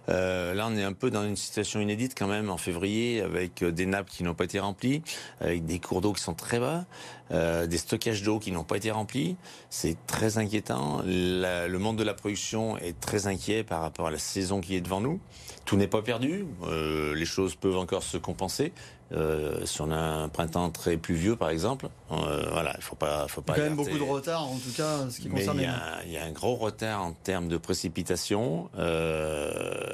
Là, 0.06 0.66
on 0.68 0.76
est 0.76 0.84
un 0.84 0.92
peu 0.92 1.10
dans 1.10 1.24
une 1.24 1.36
situation 1.36 1.80
inédite 1.80 2.14
quand 2.16 2.28
même 2.28 2.50
en 2.50 2.56
février, 2.56 3.20
avec 3.20 3.64
des 3.64 3.86
nappes 3.86 4.08
qui 4.08 4.22
n'ont 4.22 4.34
pas 4.34 4.44
été 4.44 4.60
remplies, 4.60 5.02
avec 5.40 5.66
des 5.66 5.80
cours 5.80 6.00
d'eau 6.00 6.12
qui 6.12 6.22
sont 6.22 6.34
très 6.34 6.60
bas, 6.60 6.84
des 7.30 7.78
stockages 7.78 8.22
d'eau 8.22 8.38
qui 8.38 8.52
n'ont 8.52 8.64
pas 8.64 8.76
été 8.76 8.90
remplis. 8.90 9.36
C'est 9.70 9.96
très 10.06 10.38
inquiétant. 10.38 11.02
Le 11.04 11.76
monde 11.78 11.96
de 11.96 12.04
la 12.04 12.14
production 12.14 12.78
est 12.78 12.98
très 13.00 13.26
inquiet 13.26 13.64
par 13.64 13.80
rapport 13.80 14.06
à 14.06 14.10
la 14.10 14.18
saison 14.18 14.60
qui 14.60 14.76
est 14.76 14.80
devant 14.80 15.00
nous. 15.00 15.20
Tout 15.64 15.76
n'est 15.76 15.88
pas 15.88 16.02
perdu. 16.02 16.46
les 16.70 17.26
choses 17.26 17.56
peuvent 17.56 17.78
encore 17.78 18.04
se 18.04 18.16
compenser. 18.16 18.72
Euh, 19.12 19.64
si 19.64 19.80
on 19.82 19.90
a 19.92 19.96
un 19.96 20.28
printemps 20.28 20.70
très 20.70 20.96
pluvieux, 20.96 21.36
par 21.36 21.50
exemple, 21.50 21.88
euh, 22.10 22.48
voilà, 22.50 22.74
il 22.76 22.82
faut 22.82 22.96
pas, 22.96 23.28
faut 23.28 23.40
pas. 23.40 23.54
Il 23.56 23.58
y 23.58 23.60
a 23.60 23.64
quand 23.64 23.68
même 23.70 23.76
beaucoup 23.76 23.98
de 23.98 24.02
retard, 24.02 24.48
en 24.48 24.58
tout 24.58 24.72
cas, 24.76 25.08
ce 25.08 25.20
qui 25.20 25.28
Mais 25.28 25.40
concerne. 25.40 25.58
Il 25.58 25.62
y, 25.62 25.66
a, 25.66 26.02
il 26.06 26.12
y, 26.12 26.18
a 26.18 26.24
un 26.24 26.32
gros 26.32 26.56
retard 26.56 27.04
en 27.04 27.12
termes 27.12 27.46
de 27.46 27.56
précipitation. 27.56 28.68
Euh, 28.78 29.86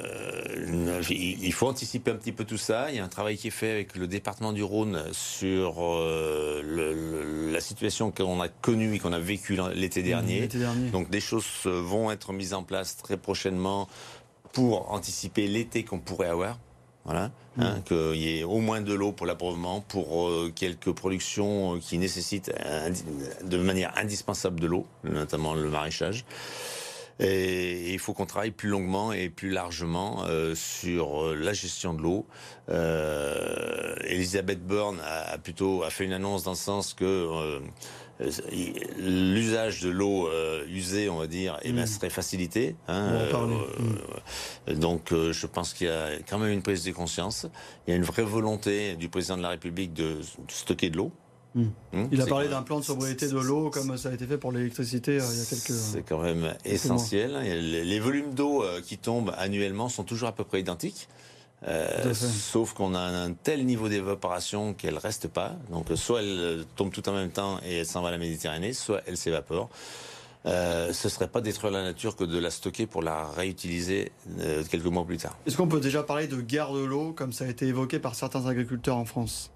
il 1.09 1.53
faut 1.53 1.67
anticiper 1.67 2.09
un 2.09 2.15
petit 2.15 2.31
peu 2.31 2.43
tout 2.43 2.57
ça. 2.57 2.89
Il 2.89 2.95
y 2.95 2.99
a 2.99 3.03
un 3.03 3.09
travail 3.09 3.37
qui 3.37 3.49
est 3.49 3.51
fait 3.51 3.69
avec 3.69 3.95
le 3.95 4.07
département 4.07 4.51
du 4.51 4.63
Rhône 4.63 5.03
sur 5.11 5.83
euh, 5.83 6.61
le, 6.63 7.51
la 7.51 7.61
situation 7.61 8.09
qu'on 8.09 8.41
a 8.41 8.47
connue 8.47 8.95
et 8.95 8.99
qu'on 8.99 9.13
a 9.13 9.19
vécue 9.19 9.59
l'été 9.75 10.01
dernier. 10.01 10.41
Mmh, 10.41 10.59
dernier. 10.59 10.89
Donc 10.89 11.11
des 11.11 11.21
choses 11.21 11.45
vont 11.65 12.09
être 12.09 12.33
mises 12.33 12.55
en 12.55 12.63
place 12.63 12.97
très 12.97 13.17
prochainement 13.17 13.87
pour 14.53 14.91
anticiper 14.91 15.47
l'été 15.47 15.83
qu'on 15.83 15.99
pourrait 15.99 16.29
avoir. 16.29 16.57
Voilà, 17.05 17.31
hein, 17.57 17.81
qu'il 17.85 18.15
y 18.15 18.39
ait 18.39 18.43
au 18.43 18.59
moins 18.59 18.79
de 18.79 18.93
l'eau 18.93 19.11
pour 19.11 19.25
l'approvisionnement, 19.25 19.81
pour 19.81 20.27
euh, 20.27 20.53
quelques 20.55 20.93
productions 20.93 21.77
qui 21.79 21.97
nécessitent 21.97 22.51
de 23.43 23.57
manière 23.57 23.91
indispensable 23.97 24.59
de 24.59 24.67
l'eau, 24.67 24.87
notamment 25.03 25.53
le 25.53 25.69
maraîchage. 25.69 26.23
Et 27.19 27.93
il 27.93 27.99
faut 27.99 28.13
qu'on 28.13 28.25
travaille 28.25 28.51
plus 28.51 28.69
longuement 28.69 29.13
et 29.13 29.29
plus 29.29 29.49
largement 29.49 30.23
euh, 30.25 30.55
sur 30.55 31.35
la 31.35 31.53
gestion 31.53 31.93
de 31.93 32.01
l'eau. 32.01 32.25
Euh, 32.69 33.95
Elisabeth 34.05 34.65
Borne 34.65 34.99
a, 35.03 35.33
a, 35.33 35.37
plutôt 35.37 35.83
a 35.83 35.89
fait 35.89 36.05
une 36.05 36.13
annonce 36.13 36.43
dans 36.43 36.51
le 36.51 36.57
sens 36.57 36.93
que 36.93 37.05
euh, 37.05 37.59
l'usage 38.99 39.81
de 39.81 39.89
l'eau 39.89 40.27
euh, 40.27 40.65
usée, 40.67 41.09
on 41.09 41.17
va 41.17 41.27
dire, 41.27 41.59
eh 41.63 41.71
ben, 41.71 41.85
serait 41.85 42.09
facilité. 42.09 42.75
Hein, 42.87 43.27
euh, 44.67 44.75
donc, 44.75 45.11
euh, 45.11 45.33
je 45.33 45.47
pense 45.47 45.73
qu'il 45.73 45.87
y 45.87 45.89
a 45.89 46.19
quand 46.27 46.37
même 46.37 46.51
une 46.51 46.61
prise 46.61 46.83
de 46.83 46.91
conscience. 46.91 47.47
Il 47.85 47.91
y 47.91 47.93
a 47.93 47.97
une 47.97 48.03
vraie 48.03 48.23
volonté 48.23 48.95
du 48.95 49.09
président 49.09 49.37
de 49.37 49.41
la 49.41 49.49
République 49.49 49.93
de, 49.93 50.19
stocker 50.47 50.89
de 50.89 50.97
l'eau. 50.97 51.11
Mmh. 51.55 51.65
Mmh, 51.91 52.05
il 52.11 52.21
a 52.21 52.25
parlé 52.25 52.47
d'un 52.47 52.63
plan 52.63 52.79
de 52.79 52.83
sobriété 52.83 53.27
de 53.27 53.37
l'eau 53.37 53.69
comme 53.69 53.95
ça 53.95 54.09
a 54.09 54.13
été 54.13 54.25
fait 54.25 54.39
pour 54.39 54.51
l'électricité 54.51 55.19
euh, 55.19 55.25
il 55.31 55.37
y 55.37 55.41
a 55.41 55.45
quelques. 55.45 55.71
C'est 55.71 56.01
quand 56.01 56.19
même 56.19 56.55
essentiel. 56.65 57.37
Les, 57.43 57.85
les 57.85 57.99
volumes 57.99 58.33
d'eau 58.33 58.63
euh, 58.63 58.81
qui 58.81 58.97
tombent 58.97 59.33
annuellement 59.37 59.87
sont 59.87 60.03
toujours 60.03 60.29
à 60.29 60.31
peu 60.31 60.43
près 60.43 60.59
identiques. 60.61 61.07
Euh, 61.67 62.13
sauf 62.13 62.73
qu'on 62.73 62.93
a 62.93 62.99
un 62.99 63.33
tel 63.33 63.65
niveau 63.65 63.87
d'évaporation 63.87 64.73
qu'elle 64.73 64.97
reste 64.97 65.27
pas. 65.27 65.53
Donc 65.69 65.87
soit 65.95 66.21
elle 66.21 66.65
tombe 66.75 66.91
tout 66.91 67.07
en 67.07 67.13
même 67.13 67.29
temps 67.29 67.59
et 67.65 67.77
elle 67.79 67.85
s'en 67.85 68.01
va 68.01 68.09
à 68.09 68.11
la 68.11 68.17
Méditerranée, 68.17 68.73
soit 68.73 69.01
elle 69.07 69.17
s'évapore. 69.17 69.69
Euh, 70.45 70.91
ce 70.91 71.07
serait 71.07 71.29
pas 71.29 71.39
détruire 71.39 71.71
la 71.71 71.83
nature 71.83 72.17
que 72.17 72.25
de 72.25 72.37
la 72.37 72.51
stocker 72.51 72.85
pour 72.85 73.01
la 73.01 73.29
réutiliser 73.29 74.11
euh, 74.39 74.63
quelques 74.69 74.85
mois 74.85 75.05
plus 75.05 75.17
tard. 75.17 75.37
Est-ce 75.45 75.55
qu'on 75.55 75.67
peut 75.67 75.79
déjà 75.79 76.03
parler 76.03 76.27
de 76.27 76.41
guerre 76.41 76.73
de 76.73 76.83
l'eau 76.83 77.13
comme 77.13 77.31
ça 77.31 77.45
a 77.45 77.47
été 77.47 77.65
évoqué 77.65 77.99
par 77.99 78.15
certains 78.15 78.45
agriculteurs 78.45 78.97
en 78.97 79.05
France? 79.05 79.51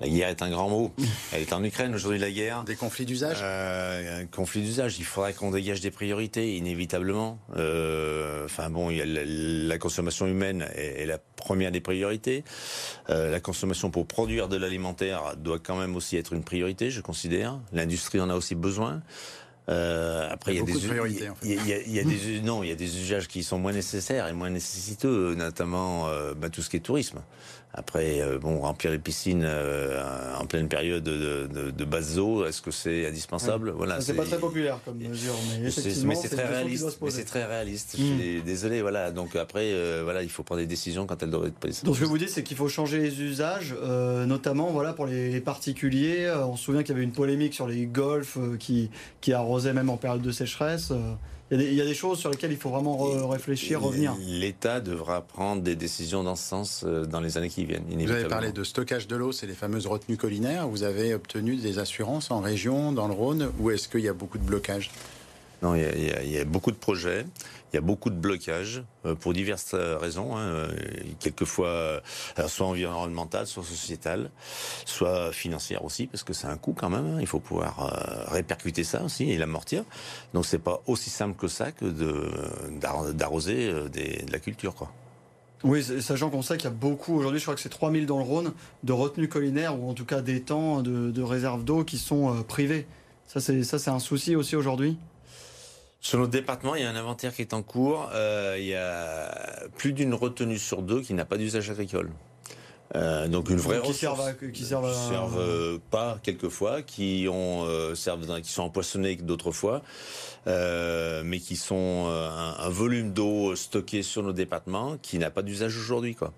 La 0.00 0.08
guerre 0.08 0.28
est 0.28 0.42
un 0.42 0.50
grand 0.50 0.68
mot. 0.68 0.92
Elle 1.32 1.42
est 1.42 1.52
en 1.52 1.62
Ukraine 1.62 1.94
aujourd'hui, 1.94 2.18
la 2.18 2.30
guerre. 2.30 2.64
Des 2.64 2.74
conflits 2.74 3.06
d'usage? 3.06 3.38
Euh, 3.42 4.22
Un 4.22 4.26
conflit 4.26 4.62
d'usage. 4.62 4.98
Il 4.98 5.04
faudrait 5.04 5.32
qu'on 5.32 5.50
dégage 5.50 5.80
des 5.80 5.90
priorités, 5.90 6.56
inévitablement. 6.56 7.38
Euh, 7.56 8.44
enfin 8.44 8.68
bon, 8.70 8.90
il 8.90 8.96
y 8.96 9.00
a 9.00 9.04
la, 9.04 9.22
la 9.24 9.78
consommation 9.78 10.26
humaine 10.26 10.66
est, 10.74 11.02
est, 11.02 11.06
la 11.06 11.18
première 11.18 11.70
des 11.70 11.80
priorités. 11.80 12.42
Euh, 13.10 13.30
la 13.30 13.40
consommation 13.40 13.90
pour 13.90 14.06
produire 14.06 14.48
de 14.48 14.56
l'alimentaire 14.56 15.36
doit 15.36 15.60
quand 15.60 15.78
même 15.78 15.94
aussi 15.94 16.16
être 16.16 16.32
une 16.32 16.44
priorité, 16.44 16.90
je 16.90 17.00
considère. 17.00 17.60
L'industrie 17.72 18.20
en 18.20 18.28
a 18.30 18.34
aussi 18.34 18.54
besoin. 18.54 19.02
Euh, 19.68 20.28
après, 20.30 20.54
il 20.54 20.58
y 20.58 20.60
a, 20.60 20.64
des, 20.64 20.72
de 20.72 20.88
priorités, 20.88 21.28
en 21.28 21.34
fait. 21.36 21.46
il 21.46 21.68
y 21.68 21.72
a, 21.72 21.80
il 21.80 21.92
y 21.92 22.00
a 22.00 22.04
des, 22.04 22.40
non, 22.44 22.62
il 22.62 22.68
y 22.68 22.72
a 22.72 22.76
des 22.76 22.98
usages 22.98 23.28
qui 23.28 23.44
sont 23.44 23.58
moins 23.58 23.72
nécessaires 23.72 24.26
et 24.26 24.32
moins 24.32 24.50
nécessiteux, 24.50 25.34
notamment 25.34 26.08
euh, 26.08 26.34
bah, 26.34 26.50
tout 26.50 26.62
ce 26.62 26.70
qui 26.70 26.76
est 26.76 26.80
tourisme. 26.80 27.20
Après, 27.74 28.20
euh, 28.20 28.38
bon, 28.38 28.58
remplir 28.60 28.90
les 28.90 28.98
piscines 28.98 29.44
euh, 29.46 30.02
en 30.38 30.44
pleine 30.44 30.68
période 30.68 31.02
de, 31.02 31.46
de, 31.46 31.70
de 31.70 31.84
basse 31.86 32.18
eau, 32.18 32.44
est-ce 32.44 32.60
que 32.60 32.70
c'est 32.70 33.06
indispensable 33.06 33.70
ouais. 33.70 33.74
Voilà, 33.74 34.00
c'est 34.02 34.12
pas 34.12 34.26
très 34.26 34.38
populaire 34.38 34.78
comme 34.84 34.98
mesure, 34.98 35.32
mais 35.62 35.70
c'est 35.70 36.28
très 36.28 36.46
réaliste. 36.46 36.98
Mais 37.00 37.10
c'est 37.10 37.24
très 37.24 37.46
réaliste. 37.46 37.96
Désolé, 38.44 38.82
voilà. 38.82 39.10
Donc 39.10 39.36
après, 39.36 39.72
euh, 39.72 40.02
voilà, 40.04 40.22
il 40.22 40.28
faut 40.28 40.42
prendre 40.42 40.60
des 40.60 40.66
décisions 40.66 41.06
quand 41.06 41.22
elles 41.22 41.30
doivent 41.30 41.46
être 41.46 41.58
prises. 41.58 41.82
Donc 41.82 41.96
ce 41.96 42.00
que 42.00 42.04
vous 42.04 42.18
dites, 42.18 42.28
c'est 42.28 42.42
qu'il 42.42 42.58
faut 42.58 42.68
changer 42.68 42.98
les 42.98 43.22
usages, 43.22 43.74
euh, 43.82 44.26
notamment, 44.26 44.70
voilà, 44.70 44.92
pour 44.92 45.06
les 45.06 45.40
particuliers. 45.40 46.30
On 46.46 46.56
se 46.56 46.64
souvient 46.64 46.82
qu'il 46.82 46.94
y 46.94 46.96
avait 46.96 47.04
une 47.04 47.12
polémique 47.12 47.54
sur 47.54 47.66
les 47.66 47.86
golfs 47.86 48.36
qui 48.58 48.90
qui 49.22 49.32
arrosaient 49.32 49.72
même 49.72 49.88
en 49.88 49.96
période 49.96 50.22
de 50.22 50.30
sécheresse. 50.30 50.92
Il 51.52 51.60
y, 51.60 51.60
a 51.60 51.64
des, 51.64 51.70
il 51.70 51.76
y, 51.76 51.80
a 51.82 51.84
des, 51.84 51.92
choses 51.92 52.18
sur 52.18 52.30
lesquelles 52.30 52.52
il 52.52 52.56
faut 52.56 52.70
vraiment 52.70 52.96
re 52.96 53.28
réfléchir, 53.28 53.82
revenir. 53.82 54.16
L'État 54.26 54.80
devra 54.80 55.20
prendre 55.20 55.60
des 55.60 55.76
décisions 55.76 56.24
dans 56.24 56.34
ce 56.34 56.48
sens 56.48 56.82
dans 56.82 57.20
les 57.20 57.36
années 57.36 57.50
qui 57.50 57.66
viennent. 57.66 57.84
Vous 57.86 58.10
avez 58.10 58.24
parlé 58.24 58.52
de 58.52 58.64
stockage 58.64 59.06
de 59.06 59.16
l'eau, 59.16 59.32
c'est 59.32 59.46
les 59.46 59.52
fameuses 59.52 59.86
retenues 59.86 60.16
collinaires. 60.16 60.66
Vous 60.66 60.82
avez 60.82 61.12
obtenu 61.12 61.56
des 61.56 61.78
assurances 61.78 62.30
en 62.30 62.40
région, 62.40 62.92
dans 62.92 63.06
le 63.06 63.12
Rhône, 63.12 63.50
ou 63.60 63.70
est-ce 63.70 63.86
qu'il 63.86 64.00
y 64.00 64.08
a 64.08 64.14
beaucoup 64.14 64.38
de 64.38 64.44
blocages? 64.44 64.90
Non, 65.62 65.74
il 65.76 66.32
y, 66.32 66.38
a, 66.38 66.44
beaucoup 66.44 66.72
de 66.72 66.76
projets, 66.76 67.24
il 67.72 67.76
y 67.76 67.78
a 67.78 67.82
beaucoup 67.82 68.10
de 68.10 68.16
blocages 68.16 68.84
euh, 69.06 69.14
pour 69.14 69.32
diverses 69.32 69.72
euh, 69.74 69.96
raisons. 69.98 70.36
Hein, 70.36 70.68
quelquefois, 71.20 72.02
soit 72.48 72.66
environnementales, 72.66 73.46
soit 73.46 73.64
sociétales, 73.64 74.30
soit 74.84 75.32
financières 75.32 75.84
aussi, 75.84 76.06
parce 76.06 76.22
que 76.22 76.32
c'est 76.32 76.46
un 76.46 76.56
coût 76.56 76.74
quand 76.74 76.90
même. 76.90 77.06
Hein, 77.06 77.18
il 77.20 77.26
faut 77.26 77.40
pouvoir 77.40 78.28
répercuter 78.28 78.84
ça 78.84 79.02
aussi 79.02 79.30
et 79.30 79.38
l'amortir. 79.38 79.84
Donc 80.34 80.46
c'est 80.46 80.58
pas 80.58 80.82
aussi 80.86 81.10
simple 81.10 81.36
que 81.36 81.48
ça 81.48 81.72
que 81.72 81.86
d'arroser 83.12 83.72
de 83.72 84.32
la 84.32 84.38
culture. 84.38 84.74
Oui, 85.64 85.82
sachant 86.00 86.28
qu'on 86.28 86.42
sait 86.42 86.56
qu'il 86.56 86.64
y 86.64 86.72
a 86.72 86.74
beaucoup, 86.74 87.14
aujourd'hui 87.14 87.38
je 87.38 87.44
crois 87.44 87.54
que 87.54 87.60
c'est 87.60 87.68
3000 87.68 88.06
dans 88.06 88.18
le 88.18 88.24
Rhône, 88.24 88.52
de 88.82 88.92
retenues 88.92 89.28
collinaires 89.28 89.80
ou 89.80 89.88
en 89.88 89.94
tout 89.94 90.04
cas 90.04 90.20
des 90.20 90.42
temps 90.42 90.82
de, 90.82 91.22
réserves 91.22 91.64
d'eau 91.64 91.84
qui 91.84 91.98
sont 91.98 92.34
euh, 92.34 92.42
privées. 92.42 92.86
Ça 93.26 93.40
c'est 93.40 93.88
un 93.88 94.00
souci 94.00 94.34
aussi 94.34 94.56
aujourd'hui? 94.56 94.96
Sur 96.02 96.18
notre 96.18 96.32
département, 96.32 96.74
il 96.74 96.82
y 96.82 96.84
a 96.84 96.90
un 96.90 96.96
inventaire 96.96 97.32
qui 97.32 97.42
est 97.42 97.54
en 97.54 97.62
cours. 97.62 98.10
Euh, 98.12 98.56
il 98.58 98.66
y 98.66 98.74
a 98.74 99.68
plus 99.78 99.92
d'une 99.92 100.12
retenue 100.12 100.58
sur 100.58 100.82
deux 100.82 101.00
qui 101.00 101.14
n'a 101.14 101.24
pas 101.24 101.38
d'usage 101.38 101.70
agricole. 101.70 102.10
Euh, 102.94 103.26
donc 103.28 103.48
une 103.48 103.56
vraie 103.56 103.80
qui 103.80 103.94
Servent 103.94 104.34
qui 104.52 104.64
servent, 104.64 104.86
à... 104.86 104.92
servent 104.92 105.40
euh, 105.40 105.78
pas 105.90 106.18
quelquefois, 106.22 106.82
qui 106.82 107.26
ont 107.30 107.64
euh, 107.64 107.94
servent, 107.94 108.40
qui 108.42 108.50
sont 108.50 108.64
empoisonnés 108.64 109.16
d'autres 109.16 109.52
fois, 109.52 109.82
mais 110.46 111.38
qui 111.38 111.56
sont 111.56 112.08
un, 112.08 112.56
un, 112.58 112.68
volume 112.68 113.12
d'eau 113.12 113.54
stocké 113.54 114.02
sur 114.02 114.22
nos 114.22 114.32
départements 114.32 114.98
qui 115.00 115.18
n'a 115.18 115.30
pas 115.30 115.42
d'usage 115.42 115.76
aujourd'hui, 115.78 116.16
quoi. 116.16 116.32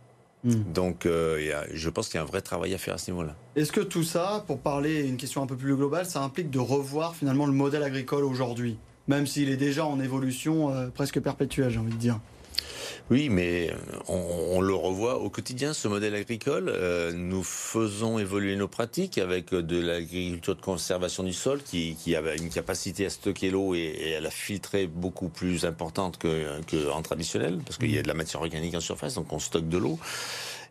Hmm. 0.44 0.62
Donc, 0.74 1.06
y 1.06 1.52
a, 1.52 1.64
je 1.72 1.88
pense 1.88 2.08
qu'il 2.08 2.16
y 2.16 2.20
a 2.20 2.22
un 2.22 2.26
vrai 2.26 2.42
travail 2.42 2.74
à 2.74 2.78
faire 2.78 2.94
à 2.94 2.98
ce 2.98 3.10
niveau-là. 3.10 3.34
Est-ce 3.56 3.72
que 3.72 3.80
tout 3.80 4.02
ça, 4.02 4.44
pour 4.46 4.60
parler 4.60 5.08
une 5.08 5.16
question 5.16 5.42
un 5.42 5.46
peu 5.46 5.56
plus 5.56 5.74
globale, 5.74 6.04
ça 6.04 6.22
implique 6.22 6.50
de 6.50 6.58
revoir 6.58 7.16
finalement 7.16 7.46
le 7.46 7.52
modèle 7.52 7.82
agricole 7.82 8.24
aujourd'hui, 8.24 8.76
même 9.08 9.26
s'il 9.26 9.50
est 9.50 9.56
déjà 9.56 9.86
en 9.86 10.00
évolution 10.00 10.90
presque 10.94 11.20
perpétuelle, 11.20 11.70
j'ai 11.70 11.78
envie 11.78 11.92
de 11.92 11.98
dire 11.98 12.20
oui, 13.10 13.28
mais 13.28 13.70
euh, 13.70 13.74
on, 14.08 14.62
le 14.62 14.74
revoit 14.74 15.18
au 15.20 15.28
quotidien, 15.28 15.74
ce 15.74 15.88
modèle 15.88 16.14
agricole. 16.14 16.70
Euh, 16.74 17.12
nous 17.12 17.42
faisons 17.42 18.18
évoluer 18.18 18.56
nos 18.56 18.66
pratiques 18.66 19.18
avec 19.18 19.52
euh, 19.52 19.62
de 19.62 19.78
l'agriculture 19.78 20.56
de 20.56 20.62
conservation 20.62 21.22
du 21.22 21.34
sol 21.34 21.62
qui, 21.62 21.96
qui 21.96 22.16
a 22.16 22.34
une 22.34 22.48
capacité 22.48 23.04
à 23.04 23.10
stocker 23.10 23.50
l'eau 23.50 23.74
et, 23.74 24.16
à 24.16 24.20
la 24.22 24.30
filtrer 24.30 24.86
beaucoup 24.86 25.28
plus 25.28 25.66
importante 25.66 26.18
qu'en 26.18 27.02
traditionnel, 27.02 27.58
parce 27.64 27.76
qu'il 27.76 27.90
y 27.90 27.98
a 27.98 28.02
de 28.02 28.08
la 28.08 28.14
matière 28.14 28.40
organique 28.40 28.74
en 28.74 28.80
surface, 28.80 29.14
donc 29.14 29.30
on 29.34 29.38
stocke 29.38 29.68
de 29.68 29.78
l'eau. 29.78 29.98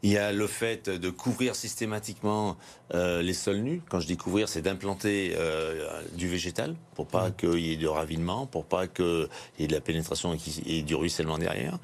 Il 0.03 0.11
y 0.11 0.17
a 0.17 0.33
le 0.33 0.47
fait 0.47 0.89
de 0.89 1.09
couvrir 1.09 1.55
systématiquement 1.55 2.57
euh, 2.93 3.21
les 3.21 3.33
sols 3.33 3.59
nus. 3.59 3.81
Quand 3.89 4.01
je 4.01 4.07
dis 4.07 4.17
couvrir, 4.17 4.49
c'est 4.49 4.61
d'implanter 4.61 5.33
euh, 5.37 6.01
du 6.11 6.27
végétal 6.27 6.75
pour 6.93 7.07
pas 7.07 7.31
qu'il 7.31 7.59
y 7.59 7.71
ait 7.71 7.77
de 7.77 7.87
ravinement, 7.87 8.45
pour 8.45 8.65
pas 8.65 8.87
qu'il 8.87 9.29
y 9.59 9.63
ait 9.63 9.67
de 9.67 9.73
la 9.73 9.79
pénétration 9.79 10.37
et, 10.65 10.81
du 10.81 10.93
ruissellement 10.93 11.37
derrière. 11.37 11.79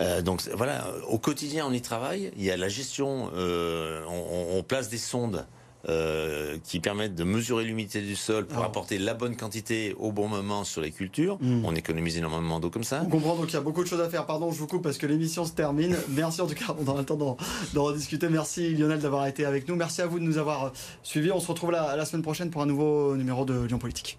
Euh, 0.00 0.22
donc 0.22 0.42
voilà, 0.54 0.88
au 1.06 1.18
quotidien 1.18 1.64
on 1.68 1.72
y 1.72 1.80
travaille. 1.80 2.32
Il 2.36 2.42
y 2.42 2.50
a 2.50 2.56
la 2.56 2.68
gestion, 2.68 3.30
on, 3.32 4.56
on 4.58 4.62
place 4.64 4.88
des 4.88 4.98
sondes 4.98 5.46
euh, 5.88 6.58
qui 6.64 6.80
permettent 6.80 7.14
de 7.14 7.24
mesurer 7.24 7.64
l'humidité 7.64 8.00
du 8.00 8.16
sol 8.16 8.46
pour 8.46 8.62
apporter 8.64 8.98
la 8.98 9.14
bonne 9.14 9.36
quantité 9.36 9.94
au 9.98 10.12
bon 10.12 10.28
moment 10.28 10.64
sur 10.64 10.80
les 10.80 10.90
cultures. 10.90 11.38
Hmm. 11.40 11.64
On 11.64 11.74
économise 11.74 12.18
énormément 12.18 12.60
d'eau 12.60 12.70
comme 12.70 12.84
ça. 12.84 13.02
On 13.04 13.10
comprend 13.10 13.34
donc 13.34 13.50
il 13.50 13.54
y 13.54 13.56
a 13.56 13.60
beaucoup 13.60 13.82
de 13.82 13.88
choses 13.88 14.00
à 14.00 14.08
faire. 14.08 14.26
Pardon, 14.26 14.52
je 14.52 14.58
vous 14.58 14.66
coupe 14.66 14.82
parce 14.82 14.98
que 14.98 15.06
l'émission 15.06 15.44
se 15.44 15.52
termine. 15.52 15.96
Merci 16.10 16.40
en 16.40 16.46
tout 16.46 16.54
cas, 16.54 16.74
on 16.78 16.86
aura 16.86 17.00
le 17.00 17.06
temps 17.06 17.16
d'en 17.16 17.82
rediscuter. 17.82 18.28
Merci 18.28 18.74
Lionel 18.74 19.00
d'avoir 19.00 19.26
été 19.26 19.44
avec 19.44 19.68
nous. 19.68 19.76
Merci 19.76 20.02
à 20.02 20.06
vous 20.06 20.18
de 20.18 20.24
nous 20.24 20.38
avoir 20.38 20.72
suivis. 21.02 21.32
On 21.32 21.40
se 21.40 21.48
retrouve 21.48 21.72
la, 21.72 21.96
la 21.96 22.04
semaine 22.04 22.22
prochaine 22.22 22.50
pour 22.50 22.62
un 22.62 22.66
nouveau 22.66 23.16
numéro 23.16 23.44
de 23.44 23.64
Lyon 23.66 23.78
Politique. 23.78 24.18